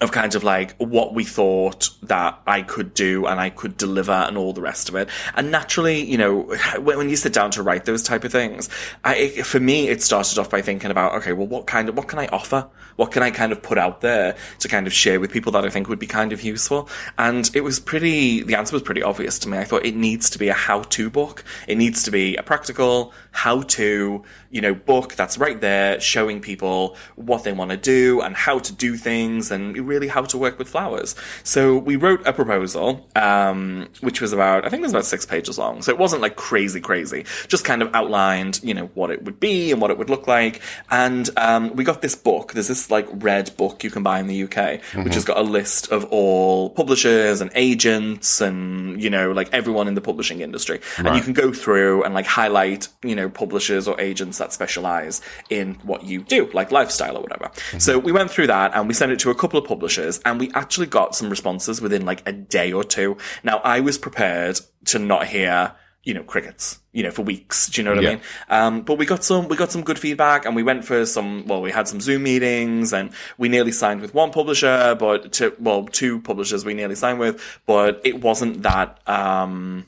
of 0.00 0.12
kind 0.12 0.34
of 0.34 0.44
like 0.44 0.76
what 0.76 1.12
we 1.12 1.24
thought 1.24 1.90
that 2.02 2.40
I 2.46 2.62
could 2.62 2.94
do 2.94 3.26
and 3.26 3.40
I 3.40 3.50
could 3.50 3.76
deliver 3.76 4.12
and 4.12 4.38
all 4.38 4.52
the 4.52 4.60
rest 4.60 4.88
of 4.88 4.94
it. 4.94 5.08
And 5.34 5.50
naturally, 5.50 6.02
you 6.02 6.16
know, 6.16 6.42
when, 6.78 7.08
you 7.08 7.16
sit 7.16 7.32
down 7.32 7.50
to 7.52 7.62
write 7.62 7.84
those 7.84 8.02
type 8.02 8.24
of 8.24 8.32
things, 8.32 8.68
I, 9.04 9.28
for 9.42 9.58
me, 9.58 9.88
it 9.88 10.02
started 10.02 10.38
off 10.38 10.50
by 10.50 10.62
thinking 10.62 10.90
about, 10.90 11.14
okay, 11.16 11.32
well, 11.32 11.46
what 11.46 11.66
kind 11.66 11.88
of, 11.88 11.96
what 11.96 12.06
can 12.06 12.18
I 12.18 12.26
offer? 12.28 12.68
What 12.96 13.12
can 13.12 13.22
I 13.22 13.30
kind 13.30 13.52
of 13.52 13.62
put 13.62 13.78
out 13.78 14.00
there 14.00 14.36
to 14.58 14.68
kind 14.68 14.86
of 14.86 14.92
share 14.92 15.20
with 15.20 15.30
people 15.30 15.52
that 15.52 15.64
I 15.64 15.70
think 15.70 15.88
would 15.88 15.98
be 15.98 16.06
kind 16.06 16.32
of 16.32 16.42
useful? 16.42 16.88
And 17.16 17.50
it 17.54 17.62
was 17.62 17.80
pretty, 17.80 18.42
the 18.42 18.56
answer 18.56 18.74
was 18.74 18.82
pretty 18.82 19.02
obvious 19.02 19.38
to 19.40 19.48
me. 19.48 19.58
I 19.58 19.64
thought 19.64 19.86
it 19.86 19.96
needs 19.96 20.30
to 20.30 20.38
be 20.38 20.48
a 20.48 20.54
how-to 20.54 21.08
book. 21.08 21.44
It 21.66 21.76
needs 21.76 22.02
to 22.04 22.10
be 22.10 22.36
a 22.36 22.42
practical 22.42 23.12
how-to, 23.30 24.24
you 24.50 24.60
know, 24.60 24.74
book 24.74 25.14
that's 25.14 25.38
right 25.38 25.60
there 25.60 26.00
showing 26.00 26.40
people 26.40 26.96
what 27.14 27.44
they 27.44 27.52
want 27.52 27.70
to 27.70 27.76
do 27.76 28.20
and 28.20 28.34
how 28.34 28.58
to 28.58 28.72
do 28.72 28.96
things 28.96 29.50
and 29.50 29.77
really 29.80 30.08
how 30.08 30.22
to 30.22 30.38
work 30.38 30.58
with 30.58 30.68
flowers. 30.68 31.14
So 31.42 31.76
we 31.76 31.96
wrote 31.96 32.26
a 32.26 32.32
proposal, 32.32 33.06
um, 33.16 33.88
which 34.00 34.20
was 34.20 34.32
about, 34.32 34.64
I 34.64 34.68
think 34.68 34.80
it 34.80 34.84
was 34.84 34.92
about 34.92 35.06
six 35.06 35.24
pages 35.26 35.58
long. 35.58 35.82
So 35.82 35.92
it 35.92 35.98
wasn't 35.98 36.22
like 36.22 36.36
crazy, 36.36 36.80
crazy, 36.80 37.24
just 37.48 37.64
kind 37.64 37.82
of 37.82 37.94
outlined, 37.94 38.60
you 38.62 38.74
know, 38.74 38.86
what 38.94 39.10
it 39.10 39.24
would 39.24 39.40
be 39.40 39.72
and 39.72 39.80
what 39.80 39.90
it 39.90 39.98
would 39.98 40.10
look 40.10 40.26
like. 40.26 40.60
And, 40.90 41.28
um, 41.36 41.74
we 41.74 41.84
got 41.84 42.02
this 42.02 42.14
book. 42.14 42.52
There's 42.52 42.68
this 42.68 42.90
like 42.90 43.06
red 43.12 43.56
book 43.56 43.84
you 43.84 43.90
can 43.90 44.02
buy 44.02 44.20
in 44.20 44.26
the 44.26 44.44
UK, 44.44 44.80
which 45.04 45.14
has 45.14 45.24
got 45.24 45.38
a 45.38 45.42
list 45.42 45.90
of 45.92 46.04
all 46.06 46.70
publishers 46.70 47.40
and 47.40 47.50
agents 47.54 48.40
and, 48.40 49.02
you 49.02 49.10
know, 49.10 49.32
like 49.32 49.52
everyone 49.52 49.88
in 49.88 49.94
the 49.94 50.00
publishing 50.00 50.40
industry. 50.40 50.80
And 50.98 51.16
you 51.16 51.22
can 51.22 51.32
go 51.32 51.52
through 51.52 52.04
and 52.04 52.14
like 52.14 52.26
highlight, 52.26 52.88
you 53.02 53.14
know, 53.14 53.28
publishers 53.28 53.88
or 53.88 54.00
agents 54.00 54.38
that 54.38 54.52
specialize 54.52 55.20
in 55.50 55.74
what 55.82 56.04
you 56.04 56.22
do, 56.22 56.50
like 56.52 56.72
lifestyle 56.72 57.16
or 57.16 57.20
whatever. 57.20 57.50
So 57.78 57.98
we 57.98 58.12
went 58.12 58.30
through 58.30 58.48
that 58.48 58.74
and 58.74 58.88
we 58.88 58.94
sent 58.94 59.12
it 59.12 59.18
to 59.20 59.30
a 59.30 59.34
couple 59.34 59.58
of 59.58 59.64
publishers 59.68 60.20
and 60.24 60.40
we 60.40 60.50
actually 60.54 60.86
got 60.86 61.14
some 61.14 61.30
responses 61.30 61.80
within 61.80 62.04
like 62.04 62.26
a 62.26 62.32
day 62.32 62.72
or 62.72 62.82
two. 62.82 63.16
Now 63.44 63.58
I 63.58 63.80
was 63.80 63.98
prepared 63.98 64.58
to 64.86 64.98
not 64.98 65.26
hear 65.28 65.74
you 66.04 66.14
know, 66.14 66.22
crickets, 66.22 66.78
you 66.92 67.02
know, 67.02 67.10
for 67.10 67.20
weeks. 67.22 67.68
Do 67.68 67.80
you 67.80 67.84
know 67.84 67.94
what 67.94 68.02
Yeah. 68.02 68.08
I 68.08 68.12
mean? 68.14 68.22
Um, 68.48 68.80
but 68.82 68.96
we 68.96 69.04
got 69.04 69.24
some, 69.24 69.46
we 69.48 69.56
got 69.56 69.70
some 69.70 69.82
good 69.82 69.98
feedback 69.98 70.46
and 70.46 70.56
we 70.56 70.62
went 70.62 70.86
for 70.86 71.04
some, 71.04 71.46
well, 71.46 71.60
we 71.60 71.70
had 71.70 71.86
some 71.86 72.00
Zoom 72.00 72.22
meetings 72.22 72.94
and 72.94 73.10
we 73.36 73.50
nearly 73.50 73.72
signed 73.72 74.00
with 74.00 74.14
one 74.14 74.30
publisher, 74.30 74.96
but 74.98 75.32
to, 75.34 75.54
well, 75.58 75.84
two 75.84 76.20
publishers 76.22 76.64
we 76.64 76.72
nearly 76.72 76.94
signed 76.94 77.18
with, 77.18 77.60
but 77.66 78.00
it 78.04 78.22
wasn't 78.22 78.62
that, 78.62 79.00
um, 79.06 79.86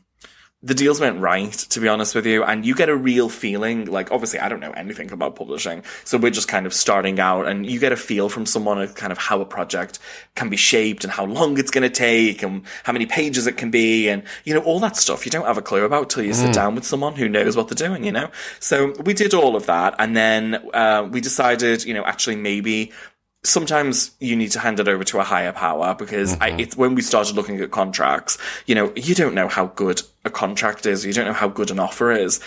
the 0.62 0.74
deals 0.74 1.00
went 1.00 1.18
right, 1.20 1.52
to 1.52 1.80
be 1.80 1.88
honest 1.88 2.14
with 2.14 2.26
you, 2.26 2.44
and 2.44 2.66
you 2.66 2.74
get 2.74 2.90
a 2.90 2.96
real 2.96 3.30
feeling, 3.30 3.86
like, 3.86 4.12
obviously 4.12 4.38
I 4.38 4.50
don't 4.50 4.60
know 4.60 4.72
anything 4.72 5.10
about 5.10 5.34
publishing, 5.34 5.82
so 6.04 6.18
we're 6.18 6.30
just 6.30 6.48
kind 6.48 6.66
of 6.66 6.74
starting 6.74 7.18
out, 7.18 7.46
and 7.46 7.64
you 7.64 7.80
get 7.80 7.92
a 7.92 7.96
feel 7.96 8.28
from 8.28 8.44
someone 8.44 8.78
of 8.78 8.94
kind 8.94 9.10
of 9.10 9.16
how 9.16 9.40
a 9.40 9.46
project 9.46 9.98
can 10.34 10.50
be 10.50 10.58
shaped, 10.58 11.02
and 11.02 11.10
how 11.10 11.24
long 11.24 11.58
it's 11.58 11.70
gonna 11.70 11.88
take, 11.88 12.42
and 12.42 12.62
how 12.84 12.92
many 12.92 13.06
pages 13.06 13.46
it 13.46 13.56
can 13.56 13.70
be, 13.70 14.08
and, 14.10 14.22
you 14.44 14.52
know, 14.52 14.60
all 14.60 14.80
that 14.80 14.96
stuff 14.96 15.24
you 15.24 15.30
don't 15.30 15.46
have 15.46 15.56
a 15.56 15.62
clue 15.62 15.84
about 15.84 16.10
till 16.10 16.22
you 16.22 16.34
sit 16.34 16.52
down 16.52 16.74
with 16.74 16.84
someone 16.84 17.14
who 17.14 17.26
knows 17.26 17.56
what 17.56 17.68
they're 17.68 17.88
doing, 17.88 18.04
you 18.04 18.12
know? 18.12 18.28
So 18.58 18.92
we 19.02 19.14
did 19.14 19.32
all 19.32 19.56
of 19.56 19.64
that, 19.64 19.94
and 19.98 20.14
then, 20.14 20.56
uh, 20.74 21.08
we 21.10 21.22
decided, 21.22 21.84
you 21.84 21.94
know, 21.94 22.04
actually 22.04 22.36
maybe 22.36 22.92
sometimes 23.42 24.10
you 24.20 24.36
need 24.36 24.50
to 24.52 24.60
hand 24.60 24.80
it 24.80 24.88
over 24.88 25.04
to 25.04 25.18
a 25.18 25.24
higher 25.24 25.52
power 25.52 25.94
because 25.94 26.34
I, 26.40 26.50
mm-hmm. 26.50 26.60
it's 26.60 26.76
when 26.76 26.94
we 26.94 27.02
started 27.02 27.36
looking 27.36 27.60
at 27.60 27.70
contracts, 27.70 28.36
you 28.66 28.74
know, 28.74 28.92
you 28.94 29.14
don't 29.14 29.34
know 29.34 29.48
how 29.48 29.66
good 29.66 30.02
a 30.24 30.30
contract 30.30 30.86
is. 30.86 31.06
You 31.06 31.12
don't 31.12 31.26
know 31.26 31.32
how 31.32 31.48
good 31.48 31.70
an 31.70 31.78
offer 31.78 32.12
is 32.12 32.40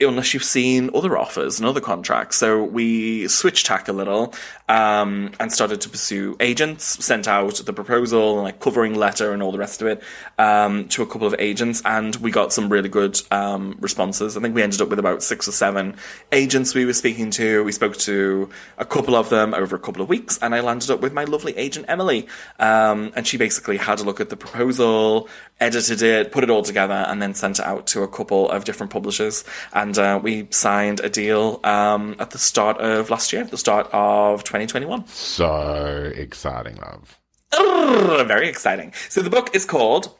unless 0.00 0.34
you've 0.34 0.44
seen 0.44 0.90
other 0.94 1.16
offers 1.16 1.58
and 1.58 1.68
other 1.68 1.80
contracts. 1.80 2.36
So 2.36 2.64
we 2.64 3.28
switched 3.28 3.66
tack 3.66 3.88
a 3.88 3.92
little, 3.92 4.34
um, 4.68 5.30
and 5.38 5.52
started 5.52 5.80
to 5.82 5.88
pursue 5.88 6.36
agents, 6.40 7.04
sent 7.04 7.28
out 7.28 7.62
the 7.64 7.72
proposal 7.72 8.34
and 8.34 8.42
like 8.42 8.58
covering 8.58 8.94
letter 8.94 9.32
and 9.32 9.42
all 9.42 9.52
the 9.52 9.58
rest 9.58 9.80
of 9.82 9.86
it, 9.86 10.02
um, 10.38 10.88
to 10.88 11.02
a 11.02 11.06
couple 11.06 11.26
of 11.26 11.36
agents 11.38 11.82
and 11.84 12.16
we 12.16 12.30
got 12.30 12.52
some 12.52 12.68
really 12.68 12.88
good, 12.88 13.20
um, 13.30 13.76
responses. 13.80 14.36
I 14.36 14.40
think 14.40 14.54
we 14.54 14.62
ended 14.62 14.80
up 14.80 14.88
with 14.88 14.98
about 14.98 15.22
six 15.22 15.46
or 15.46 15.52
seven 15.52 15.94
agents 16.32 16.74
we 16.74 16.84
were 16.84 16.92
speaking 16.92 17.30
to. 17.32 17.62
We 17.62 17.72
spoke 17.72 17.96
to 17.98 18.50
a 18.78 18.84
couple 18.84 19.14
of 19.14 19.30
them 19.30 19.54
over 19.54 19.76
a 19.76 19.80
couple 19.80 20.02
of 20.02 20.08
weeks 20.08 20.38
and 20.42 20.54
I 20.54 20.60
landed 20.60 20.90
up 20.90 21.00
with 21.00 21.12
my 21.12 21.24
lovely 21.24 21.56
agent 21.56 21.86
Emily. 21.88 22.26
Um, 22.58 23.12
and 23.14 23.26
she 23.26 23.36
basically 23.36 23.76
had 23.76 24.00
a 24.00 24.02
look 24.02 24.20
at 24.20 24.30
the 24.30 24.36
proposal, 24.36 25.28
edited 25.60 26.02
it, 26.02 26.32
put 26.32 26.42
it 26.42 26.50
all 26.50 26.62
together 26.62 27.04
and 27.08 27.22
then 27.22 27.34
sent 27.34 27.60
it 27.60 27.64
out 27.64 27.86
to 27.86 28.02
a 28.02 28.08
couple 28.08 28.50
of 28.50 28.64
different 28.64 28.90
publishers. 28.90 29.44
And, 29.76 29.96
uh, 29.98 30.18
we 30.22 30.48
signed 30.50 31.00
a 31.00 31.10
deal, 31.10 31.60
um, 31.62 32.16
at 32.18 32.30
the 32.30 32.38
start 32.38 32.78
of 32.78 33.10
last 33.10 33.32
year, 33.32 33.44
the 33.44 33.58
start 33.58 33.88
of 33.92 34.42
2021. 34.42 35.06
So 35.06 36.10
exciting, 36.16 36.76
love. 36.76 37.18
Urgh, 37.52 38.26
Very 38.26 38.48
exciting. 38.48 38.92
So 39.10 39.20
the 39.20 39.28
book 39.30 39.54
is 39.54 39.66
called 39.66 40.10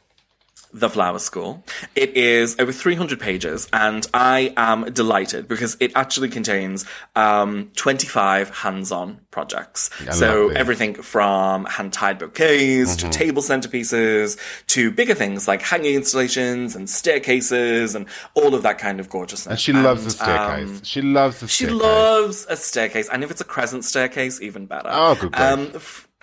The 0.79 0.91
Flower 0.91 1.19
School. 1.19 1.65
It 1.95 2.17
is 2.17 2.55
over 2.59 2.71
300 2.71 3.19
pages, 3.19 3.67
and 3.73 4.07
I 4.13 4.53
am 4.57 4.93
delighted 4.93 5.49
because 5.49 5.77
it 5.81 5.93
actually 5.95 6.29
contains 6.29 6.85
um, 7.15 7.71
25 7.77 8.51
hands-on 8.51 9.21
projects. 9.31 9.89
I 10.07 10.13
so 10.13 10.49
everything 10.51 10.95
from 10.95 11.65
hand-tied 11.65 12.19
bouquets 12.19 12.47
Mm-hmm. 12.97 13.11
to 13.11 13.19
table 13.19 13.43
centerpieces 13.43 14.39
to 14.69 14.91
bigger 14.91 15.15
things 15.15 15.49
like 15.49 15.63
hanging 15.63 15.95
installations 15.95 16.77
and 16.77 16.89
staircases 16.91 17.95
and 17.95 18.07
all 18.35 18.55
of 18.55 18.63
that 18.63 18.79
kind 18.79 19.01
of 19.01 19.09
gorgeousness. 19.09 19.47
And 19.53 19.61
she 19.61 19.73
loves 19.73 20.03
the 20.05 20.25
um, 20.31 20.67
staircase. 20.67 20.81
she 20.87 21.01
loves 21.03 21.41
the 21.41 21.49
she 21.49 21.65
staircase. 21.65 21.83
loves 21.83 22.47
a 22.51 22.57
staircase, 22.57 23.09
and 23.11 23.25
if 23.25 23.31
it's 23.31 23.41
a 23.41 23.45
crescent 23.45 23.85
staircase, 23.85 24.41
even 24.43 24.67
better. 24.67 24.89
Oh, 24.93 25.15
good. 25.15 25.35
Um, 25.35 25.73
f- 25.75 26.06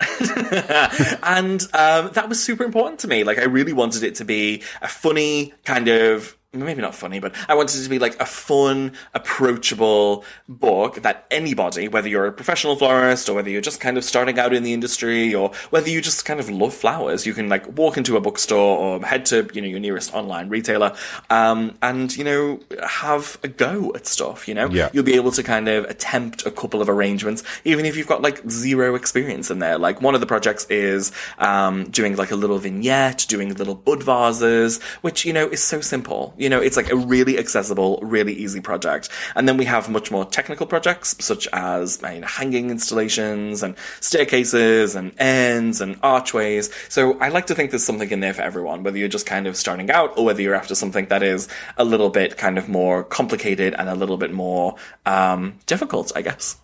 and 1.22 1.62
um, 1.72 2.10
that 2.12 2.26
was 2.28 2.42
super 2.42 2.64
important 2.64 3.00
to 3.00 3.08
me. 3.08 3.24
Like, 3.24 3.38
I 3.38 3.44
really 3.44 3.72
wanted 3.72 4.02
it 4.02 4.16
to 4.16 4.24
be 4.24 4.62
a 4.82 4.88
funny 4.88 5.54
kind 5.64 5.88
of. 5.88 6.36
Maybe 6.54 6.80
not 6.80 6.94
funny, 6.94 7.18
but 7.18 7.34
I 7.48 7.54
wanted 7.54 7.80
it 7.80 7.84
to 7.84 7.90
be 7.90 7.98
like 7.98 8.18
a 8.20 8.26
fun, 8.26 8.92
approachable 9.12 10.24
book 10.48 11.02
that 11.02 11.26
anybody, 11.30 11.88
whether 11.88 12.08
you're 12.08 12.26
a 12.26 12.32
professional 12.32 12.76
florist 12.76 13.28
or 13.28 13.34
whether 13.34 13.50
you're 13.50 13.60
just 13.60 13.80
kind 13.80 13.98
of 13.98 14.04
starting 14.04 14.38
out 14.38 14.54
in 14.54 14.62
the 14.62 14.72
industry 14.72 15.34
or 15.34 15.50
whether 15.70 15.90
you 15.90 16.00
just 16.00 16.24
kind 16.24 16.40
of 16.40 16.48
love 16.48 16.72
flowers, 16.72 17.26
you 17.26 17.34
can 17.34 17.48
like 17.48 17.66
walk 17.76 17.96
into 17.96 18.16
a 18.16 18.20
bookstore 18.20 18.78
or 18.78 19.04
head 19.04 19.26
to, 19.26 19.48
you 19.52 19.60
know, 19.60 19.68
your 19.68 19.80
nearest 19.80 20.14
online 20.14 20.48
retailer, 20.48 20.94
um, 21.30 21.76
and, 21.82 22.16
you 22.16 22.24
know, 22.24 22.60
have 22.86 23.38
a 23.42 23.48
go 23.48 23.92
at 23.94 24.06
stuff, 24.06 24.46
you 24.46 24.54
know? 24.54 24.68
Yeah. 24.70 24.90
You'll 24.92 25.04
be 25.04 25.14
able 25.14 25.32
to 25.32 25.42
kind 25.42 25.68
of 25.68 25.84
attempt 25.86 26.46
a 26.46 26.50
couple 26.50 26.80
of 26.80 26.88
arrangements, 26.88 27.42
even 27.64 27.84
if 27.84 27.96
you've 27.96 28.06
got 28.06 28.22
like 28.22 28.48
zero 28.48 28.94
experience 28.94 29.50
in 29.50 29.58
there. 29.58 29.78
Like 29.78 30.00
one 30.00 30.14
of 30.14 30.20
the 30.20 30.26
projects 30.26 30.66
is 30.66 31.12
um, 31.38 31.90
doing 31.90 32.16
like 32.16 32.30
a 32.30 32.36
little 32.36 32.58
vignette, 32.58 33.26
doing 33.28 33.54
little 33.54 33.74
bud 33.74 34.02
vases, 34.02 34.82
which 35.02 35.24
you 35.24 35.32
know 35.32 35.48
is 35.48 35.62
so 35.62 35.80
simple. 35.80 36.34
You 36.44 36.50
know, 36.50 36.60
it's 36.60 36.76
like 36.76 36.90
a 36.90 36.96
really 36.96 37.38
accessible, 37.38 37.98
really 38.02 38.34
easy 38.34 38.60
project. 38.60 39.08
And 39.34 39.48
then 39.48 39.56
we 39.56 39.64
have 39.64 39.88
much 39.88 40.10
more 40.10 40.26
technical 40.26 40.66
projects, 40.66 41.16
such 41.18 41.48
as 41.54 42.02
I 42.04 42.12
mean, 42.12 42.22
hanging 42.22 42.70
installations 42.70 43.62
and 43.62 43.74
staircases 44.00 44.94
and 44.94 45.12
ends 45.18 45.80
and 45.80 45.98
archways. 46.02 46.68
So 46.90 47.18
I 47.20 47.28
like 47.30 47.46
to 47.46 47.54
think 47.54 47.70
there's 47.70 47.84
something 47.84 48.10
in 48.10 48.20
there 48.20 48.34
for 48.34 48.42
everyone, 48.42 48.82
whether 48.82 48.98
you're 48.98 49.08
just 49.08 49.24
kind 49.26 49.46
of 49.46 49.56
starting 49.56 49.90
out 49.90 50.18
or 50.18 50.24
whether 50.26 50.42
you're 50.42 50.54
after 50.54 50.74
something 50.74 51.06
that 51.06 51.22
is 51.22 51.48
a 51.78 51.84
little 51.84 52.10
bit 52.10 52.36
kind 52.36 52.58
of 52.58 52.68
more 52.68 53.04
complicated 53.04 53.74
and 53.78 53.88
a 53.88 53.94
little 53.94 54.18
bit 54.18 54.32
more 54.32 54.76
um, 55.06 55.58
difficult, 55.64 56.12
I 56.14 56.20
guess. 56.22 56.56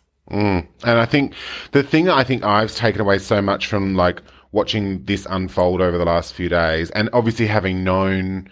And 0.85 0.99
I 0.99 1.07
think 1.07 1.35
the 1.73 1.83
thing 1.83 2.05
that 2.05 2.17
I 2.17 2.25
think 2.25 2.45
I've 2.45 2.75
taken 2.75 3.01
away 3.01 3.19
so 3.19 3.41
much 3.41 3.67
from 3.67 3.95
like 3.95 4.23
watching 4.53 5.05
this 5.05 5.27
unfold 5.31 5.81
over 5.81 5.97
the 5.97 6.05
last 6.05 6.35
few 6.35 6.49
days, 6.49 6.91
and 6.91 7.09
obviously 7.13 7.47
having 7.47 7.83
known, 7.83 8.51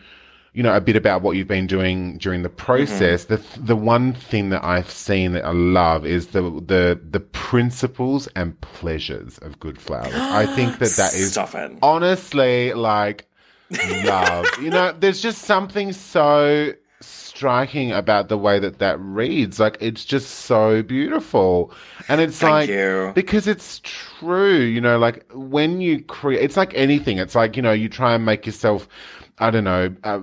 you 0.59 0.65
know, 0.65 0.75
a 0.75 0.81
bit 0.81 0.97
about 0.97 1.23
what 1.23 1.37
you've 1.37 1.47
been 1.47 1.69
doing 1.69 2.19
during 2.19 2.43
the 2.43 2.49
mm-hmm. 2.49 2.57
process, 2.57 3.27
the 3.27 3.41
the 3.57 3.77
one 3.77 4.12
thing 4.12 4.49
that 4.49 4.65
I've 4.65 4.91
seen 4.91 5.31
that 5.35 5.45
I 5.45 5.53
love 5.53 6.05
is 6.05 6.29
the 6.29 6.43
the 6.43 7.00
the 7.09 7.21
principles 7.21 8.27
and 8.35 8.61
pleasures 8.61 9.38
of 9.38 9.61
good 9.61 9.81
flowers. 9.81 10.12
I 10.12 10.47
think 10.47 10.81
that 10.81 10.91
that 10.97 11.15
is 11.15 11.38
honestly 11.81 12.75
like 12.75 13.29
love. 14.05 14.47
you 14.61 14.71
know, 14.71 14.93
there's 14.99 15.21
just 15.21 15.43
something 15.43 15.93
so 15.93 16.73
striking 17.00 17.93
about 17.93 18.29
the 18.29 18.37
way 18.37 18.59
that 18.59 18.81
that 18.81 18.99
reads. 18.99 19.61
Like 19.61 19.77
it's 19.81 20.05
just 20.05 20.29
so 20.41 20.83
beautiful, 20.83 21.73
and 22.09 22.21
it's 22.21 22.38
Thank 22.38 22.50
like 22.50 22.69
you. 22.69 23.12
because 23.15 23.47
it's 23.47 23.81
true. 23.85 24.59
You 24.59 24.81
know, 24.81 24.99
like 24.99 25.25
when 25.33 25.81
you 25.81 26.03
create, 26.03 26.43
it's 26.43 26.57
like 26.57 26.75
anything. 26.75 27.19
It's 27.19 27.37
like 27.37 27.55
you 27.55 27.62
know, 27.62 27.71
you 27.71 27.88
try 27.88 28.15
and 28.15 28.25
make 28.25 28.45
yourself. 28.45 28.88
I 29.40 29.50
don't 29.50 29.64
know, 29.64 29.95
uh, 30.04 30.21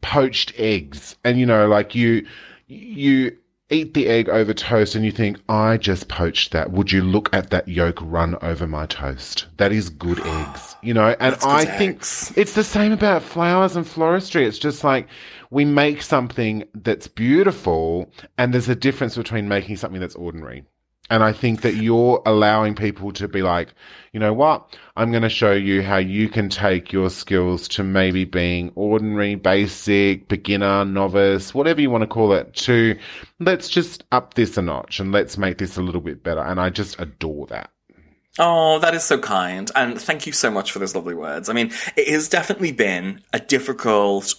poached 0.00 0.52
eggs, 0.56 1.16
and 1.24 1.38
you 1.38 1.46
know, 1.46 1.68
like 1.68 1.94
you, 1.94 2.26
you 2.66 3.36
eat 3.70 3.94
the 3.94 4.06
egg 4.06 4.28
over 4.28 4.54
toast, 4.54 4.94
and 4.94 5.04
you 5.04 5.12
think, 5.12 5.38
I 5.48 5.76
just 5.76 6.08
poached 6.08 6.52
that. 6.52 6.72
Would 6.72 6.92
you 6.92 7.02
look 7.02 7.28
at 7.34 7.50
that 7.50 7.68
yolk 7.68 7.98
run 8.00 8.36
over 8.42 8.66
my 8.66 8.86
toast? 8.86 9.46
That 9.58 9.72
is 9.72 9.90
good 9.90 10.20
eggs, 10.24 10.76
you 10.82 10.94
know. 10.94 11.14
And 11.20 11.36
I 11.42 11.64
think 11.64 11.96
eggs. 11.96 12.32
it's 12.36 12.54
the 12.54 12.64
same 12.64 12.92
about 12.92 13.22
flowers 13.22 13.76
and 13.76 13.86
floristry. 13.86 14.46
It's 14.46 14.58
just 14.58 14.84
like 14.84 15.08
we 15.50 15.64
make 15.64 16.02
something 16.02 16.64
that's 16.74 17.08
beautiful, 17.08 18.10
and 18.36 18.52
there's 18.52 18.68
a 18.68 18.76
difference 18.76 19.16
between 19.16 19.48
making 19.48 19.76
something 19.76 20.00
that's 20.00 20.16
ordinary. 20.16 20.64
And 21.10 21.22
I 21.22 21.32
think 21.32 21.62
that 21.62 21.76
you're 21.76 22.22
allowing 22.26 22.74
people 22.74 23.12
to 23.12 23.28
be 23.28 23.40
like, 23.42 23.72
you 24.12 24.20
know 24.20 24.34
what? 24.34 24.76
I'm 24.96 25.10
going 25.10 25.22
to 25.22 25.30
show 25.30 25.52
you 25.52 25.82
how 25.82 25.96
you 25.96 26.28
can 26.28 26.48
take 26.48 26.92
your 26.92 27.08
skills 27.08 27.66
to 27.68 27.82
maybe 27.82 28.24
being 28.24 28.72
ordinary, 28.74 29.34
basic, 29.34 30.28
beginner, 30.28 30.84
novice, 30.84 31.54
whatever 31.54 31.80
you 31.80 31.90
want 31.90 32.02
to 32.02 32.08
call 32.08 32.32
it, 32.32 32.54
to 32.56 32.98
let's 33.40 33.68
just 33.68 34.04
up 34.12 34.34
this 34.34 34.56
a 34.58 34.62
notch 34.62 35.00
and 35.00 35.12
let's 35.12 35.38
make 35.38 35.58
this 35.58 35.76
a 35.76 35.82
little 35.82 36.00
bit 36.02 36.22
better. 36.22 36.42
And 36.42 36.60
I 36.60 36.70
just 36.70 37.00
adore 37.00 37.46
that. 37.46 37.70
Oh, 38.38 38.78
that 38.78 38.94
is 38.94 39.04
so 39.04 39.18
kind. 39.18 39.70
And 39.74 40.00
thank 40.00 40.26
you 40.26 40.32
so 40.32 40.50
much 40.50 40.72
for 40.72 40.78
those 40.78 40.94
lovely 40.94 41.14
words. 41.14 41.48
I 41.48 41.52
mean, 41.52 41.72
it 41.96 42.08
has 42.08 42.28
definitely 42.28 42.72
been 42.72 43.20
a 43.32 43.40
difficult, 43.40 44.34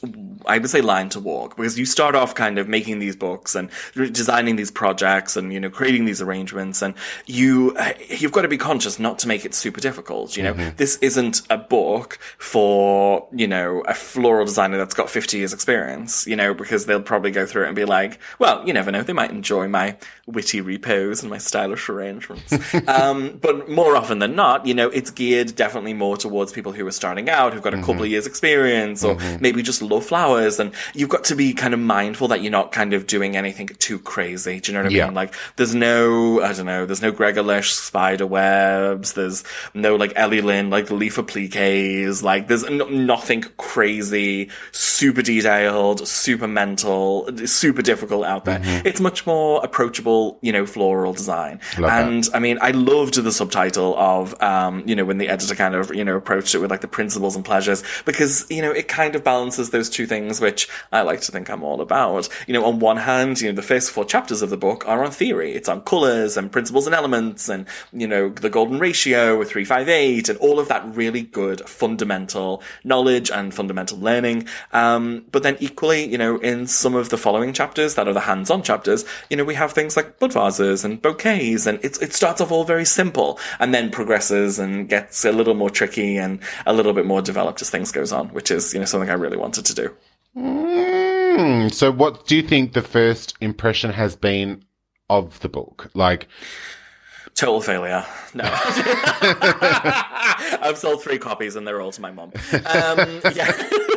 I 0.46 0.58
would 0.58 0.70
say, 0.70 0.82
line 0.82 1.10
to 1.10 1.20
walk 1.20 1.58
because 1.58 1.78
you 1.78 1.86
start 1.86 2.16
off 2.16 2.36
kind 2.36 2.58
of 2.58 2.68
making 2.68 3.00
these 3.00 3.16
books 3.16 3.56
and 3.56 3.70
designing 3.94 4.56
these 4.56 4.72
projects 4.72 5.36
and, 5.36 5.52
you 5.52 5.60
know, 5.60 5.70
creating 5.70 6.06
these 6.06 6.22
arrangements 6.22 6.82
and 6.82 6.94
you, 7.26 7.76
you've 8.08 8.32
got 8.32 8.44
to 8.44 8.48
be 8.48 8.58
conscious 8.58 9.00
not 9.00 9.20
to 9.20 9.28
make 9.28 9.46
it 9.46 9.54
super 9.54 9.82
difficult. 9.82 10.38
You 10.38 10.44
know, 10.44 10.54
this 10.78 10.98
isn't 10.98 11.42
a 11.50 11.58
book 11.58 12.20
for, 12.38 13.28
you 13.34 13.48
know, 13.48 13.82
a 13.82 13.94
floral 13.94 14.46
designer 14.46 14.78
that's 14.78 14.94
got 14.94 15.10
50 15.10 15.38
years 15.38 15.54
experience, 15.54 16.26
you 16.26 16.36
know, 16.36 16.54
because 16.54 16.86
they'll 16.86 17.02
probably 17.02 17.32
go 17.32 17.46
through 17.46 17.64
it 17.64 17.68
and 17.68 17.76
be 17.76 17.86
like, 17.86 18.20
well, 18.40 18.66
you 18.66 18.74
never 18.74 18.92
know. 18.92 19.04
They 19.04 19.14
might 19.14 19.32
enjoy 19.32 19.68
my 19.68 19.98
witty 20.26 20.62
repose 20.62 21.22
and 21.22 21.30
my 21.30 21.38
stylish 21.38 21.90
arrangements. 21.90 22.54
um, 22.88 23.38
but 23.42 23.70
more 23.70 23.89
often 23.96 24.20
than 24.20 24.36
not, 24.36 24.66
you 24.66 24.74
know, 24.74 24.90
it's 24.90 25.12
geared 25.12 25.56
definitely 25.56 25.94
more 25.94 26.18
towards 26.18 26.52
people 26.52 26.72
who 26.72 26.86
are 26.88 26.92
starting 26.92 27.30
out, 27.30 27.54
who've 27.54 27.62
got 27.62 27.74
a 27.74 27.78
couple 27.78 27.96
mm-hmm. 27.96 28.04
of 28.04 28.10
years 28.10 28.28
experience, 28.28 29.04
or 29.04 29.16
mm-hmm. 29.16 29.42
maybe 29.42 29.62
just 29.62 29.82
love 29.82 30.06
flowers. 30.06 30.60
And 30.60 30.74
you've 30.94 31.10
got 31.10 31.24
to 31.26 31.36
be 31.36 31.54
kind 31.54 31.74
of 31.74 31.80
mindful 31.80 32.28
that 32.30 32.42
you're 32.42 32.52
not 32.52 32.72
kind 32.72 32.94
of 32.94 33.08
doing 33.08 33.36
anything 33.36 33.68
too 33.80 34.00
crazy. 34.00 34.60
Do 34.60 34.72
you 34.72 34.78
know 34.78 34.84
what 34.84 34.92
I 34.92 34.96
Yeah. 34.96 35.06
mean? 35.06 35.16
Like, 35.16 35.34
there's 35.56 35.76
no, 35.76 36.42
I 36.42 36.54
don't 36.54 36.66
know, 36.66 36.86
there's 36.86 37.02
no 37.02 37.12
Gregor 37.12 37.44
Lersch 37.44 37.72
spider 37.72 38.28
webs. 38.28 39.14
There's 39.14 39.44
no 39.74 39.96
like 39.96 40.14
Ellie 40.16 40.42
Lynn, 40.42 40.70
like 40.70 40.90
leaf 40.92 41.18
appliques. 41.18 42.24
Like, 42.24 42.48
there's 42.48 42.66
n- 42.66 43.06
nothing 43.06 43.44
crazy, 43.58 44.50
super 44.72 45.22
detailed, 45.22 46.08
super 46.08 46.48
mental, 46.48 47.30
super 47.46 47.82
difficult 47.82 48.26
out 48.26 48.46
there. 48.46 48.60
Mm-hmm. 48.60 48.88
It's 48.88 49.00
much 49.00 49.26
more 49.26 49.64
approachable, 49.64 50.38
you 50.42 50.52
know, 50.52 50.66
floral 50.66 51.14
design. 51.14 51.60
Love 51.78 51.90
that. 51.90 52.08
and 52.08 52.30
I 52.34 52.40
mean, 52.40 52.58
I 52.62 52.72
loved 52.72 53.16
the 53.16 53.32
subtitle 53.32 53.79
of, 53.80 54.40
um, 54.42 54.84
you 54.88 54.96
know, 54.96 55.06
when 55.06 55.18
the 55.18 55.30
editor 55.30 55.56
kind 55.56 55.76
of, 55.76 55.94
you 55.94 56.04
know, 56.04 56.16
approached 56.16 56.54
it 56.56 56.60
with 56.60 56.72
like 56.72 56.82
the 56.82 56.88
principles 56.88 57.36
and 57.36 57.44
pleasures 57.44 57.84
because, 58.06 58.46
you 58.50 58.62
know, 58.62 58.72
it 58.72 58.88
kind 58.88 59.16
of 59.16 59.24
balances 59.24 59.70
those 59.70 59.90
two 59.90 60.06
things, 60.06 60.42
which 60.42 60.68
I 60.92 61.02
like 61.02 61.22
to 61.22 61.32
think 61.32 61.50
I'm 61.50 61.64
all 61.64 61.82
about. 61.82 62.30
You 62.48 62.54
know, 62.54 62.66
on 62.66 62.80
one 62.80 62.98
hand, 62.98 63.42
you 63.42 63.50
know, 63.50 63.56
the 63.56 63.62
first 63.62 63.92
four 63.92 64.06
chapters 64.06 64.42
of 64.42 64.50
the 64.50 64.58
book 64.58 64.88
are 64.88 65.04
on 65.04 65.12
theory. 65.12 65.54
It's 65.54 65.70
on 65.70 65.82
colors 65.82 66.38
and 66.38 66.52
principles 66.52 66.86
and 66.86 66.96
elements 66.96 67.50
and, 67.50 67.66
you 67.94 68.08
know, 68.08 68.30
the 68.30 68.50
golden 68.50 68.80
ratio 68.80 69.38
with 69.38 69.50
358 69.52 70.30
and 70.30 70.38
all 70.40 70.60
of 70.60 70.68
that 70.68 70.86
really 70.96 71.22
good 71.22 71.68
fundamental 71.68 72.62
knowledge 72.84 73.32
and 73.32 73.54
fundamental 73.54 73.98
learning. 73.98 74.48
Um, 74.74 75.26
but 75.32 75.44
then 75.44 75.58
equally, 75.60 76.06
you 76.10 76.18
know, 76.18 76.38
in 76.38 76.68
some 76.68 76.96
of 76.96 77.10
the 77.10 77.18
following 77.18 77.54
chapters 77.54 77.96
that 77.96 78.08
are 78.08 78.14
the 78.14 78.22
hands-on 78.22 78.64
chapters, 78.64 79.06
you 79.30 79.38
know, 79.38 79.44
we 79.44 79.56
have 79.56 79.72
things 79.72 79.96
like 79.96 80.20
bud 80.20 80.34
vases 80.34 80.84
and 80.86 81.02
bouquets 81.02 81.66
and 81.66 81.80
it's, 81.84 82.00
it 82.00 82.14
starts 82.14 82.42
off 82.42 82.52
all 82.52 82.64
very 82.64 82.86
simple 82.86 83.40
and 83.60 83.69
then 83.74 83.90
progresses 83.90 84.60
and 84.60 84.88
gets 84.88 85.26
a 85.26 85.32
little 85.32 85.54
more 85.54 85.70
tricky 85.70 86.18
and 86.18 86.40
a 86.66 86.74
little 86.74 86.94
bit 86.94 87.06
more 87.06 87.22
developed 87.22 87.62
as 87.62 87.70
things 87.70 87.92
goes 87.92 88.12
on, 88.12 88.30
which 88.30 88.52
is, 88.52 88.74
you 88.74 88.80
know, 88.80 88.86
something 88.86 89.10
I 89.10 89.14
really 89.14 89.38
wanted 89.38 89.66
to 89.66 89.76
do. 89.76 89.96
Mm, 90.38 91.74
so 91.74 91.92
what 91.92 92.28
do 92.28 92.36
you 92.36 92.44
think 92.44 92.74
the 92.74 92.82
first 92.82 93.36
impression 93.42 93.92
has 93.92 94.16
been 94.16 94.64
of 95.10 95.40
the 95.40 95.50
book? 95.50 95.90
Like, 95.94 96.28
Total 97.36 97.62
failure. 97.62 98.06
No. 98.34 98.44
I've 100.62 100.78
sold 100.78 101.02
three 101.02 101.18
copies 101.18 101.56
and 101.56 101.66
they're 101.66 101.80
all 101.80 101.92
to 101.92 102.02
my 102.02 102.12
mom. 102.12 102.34
Um, 102.52 103.22
yeah. 103.34 103.52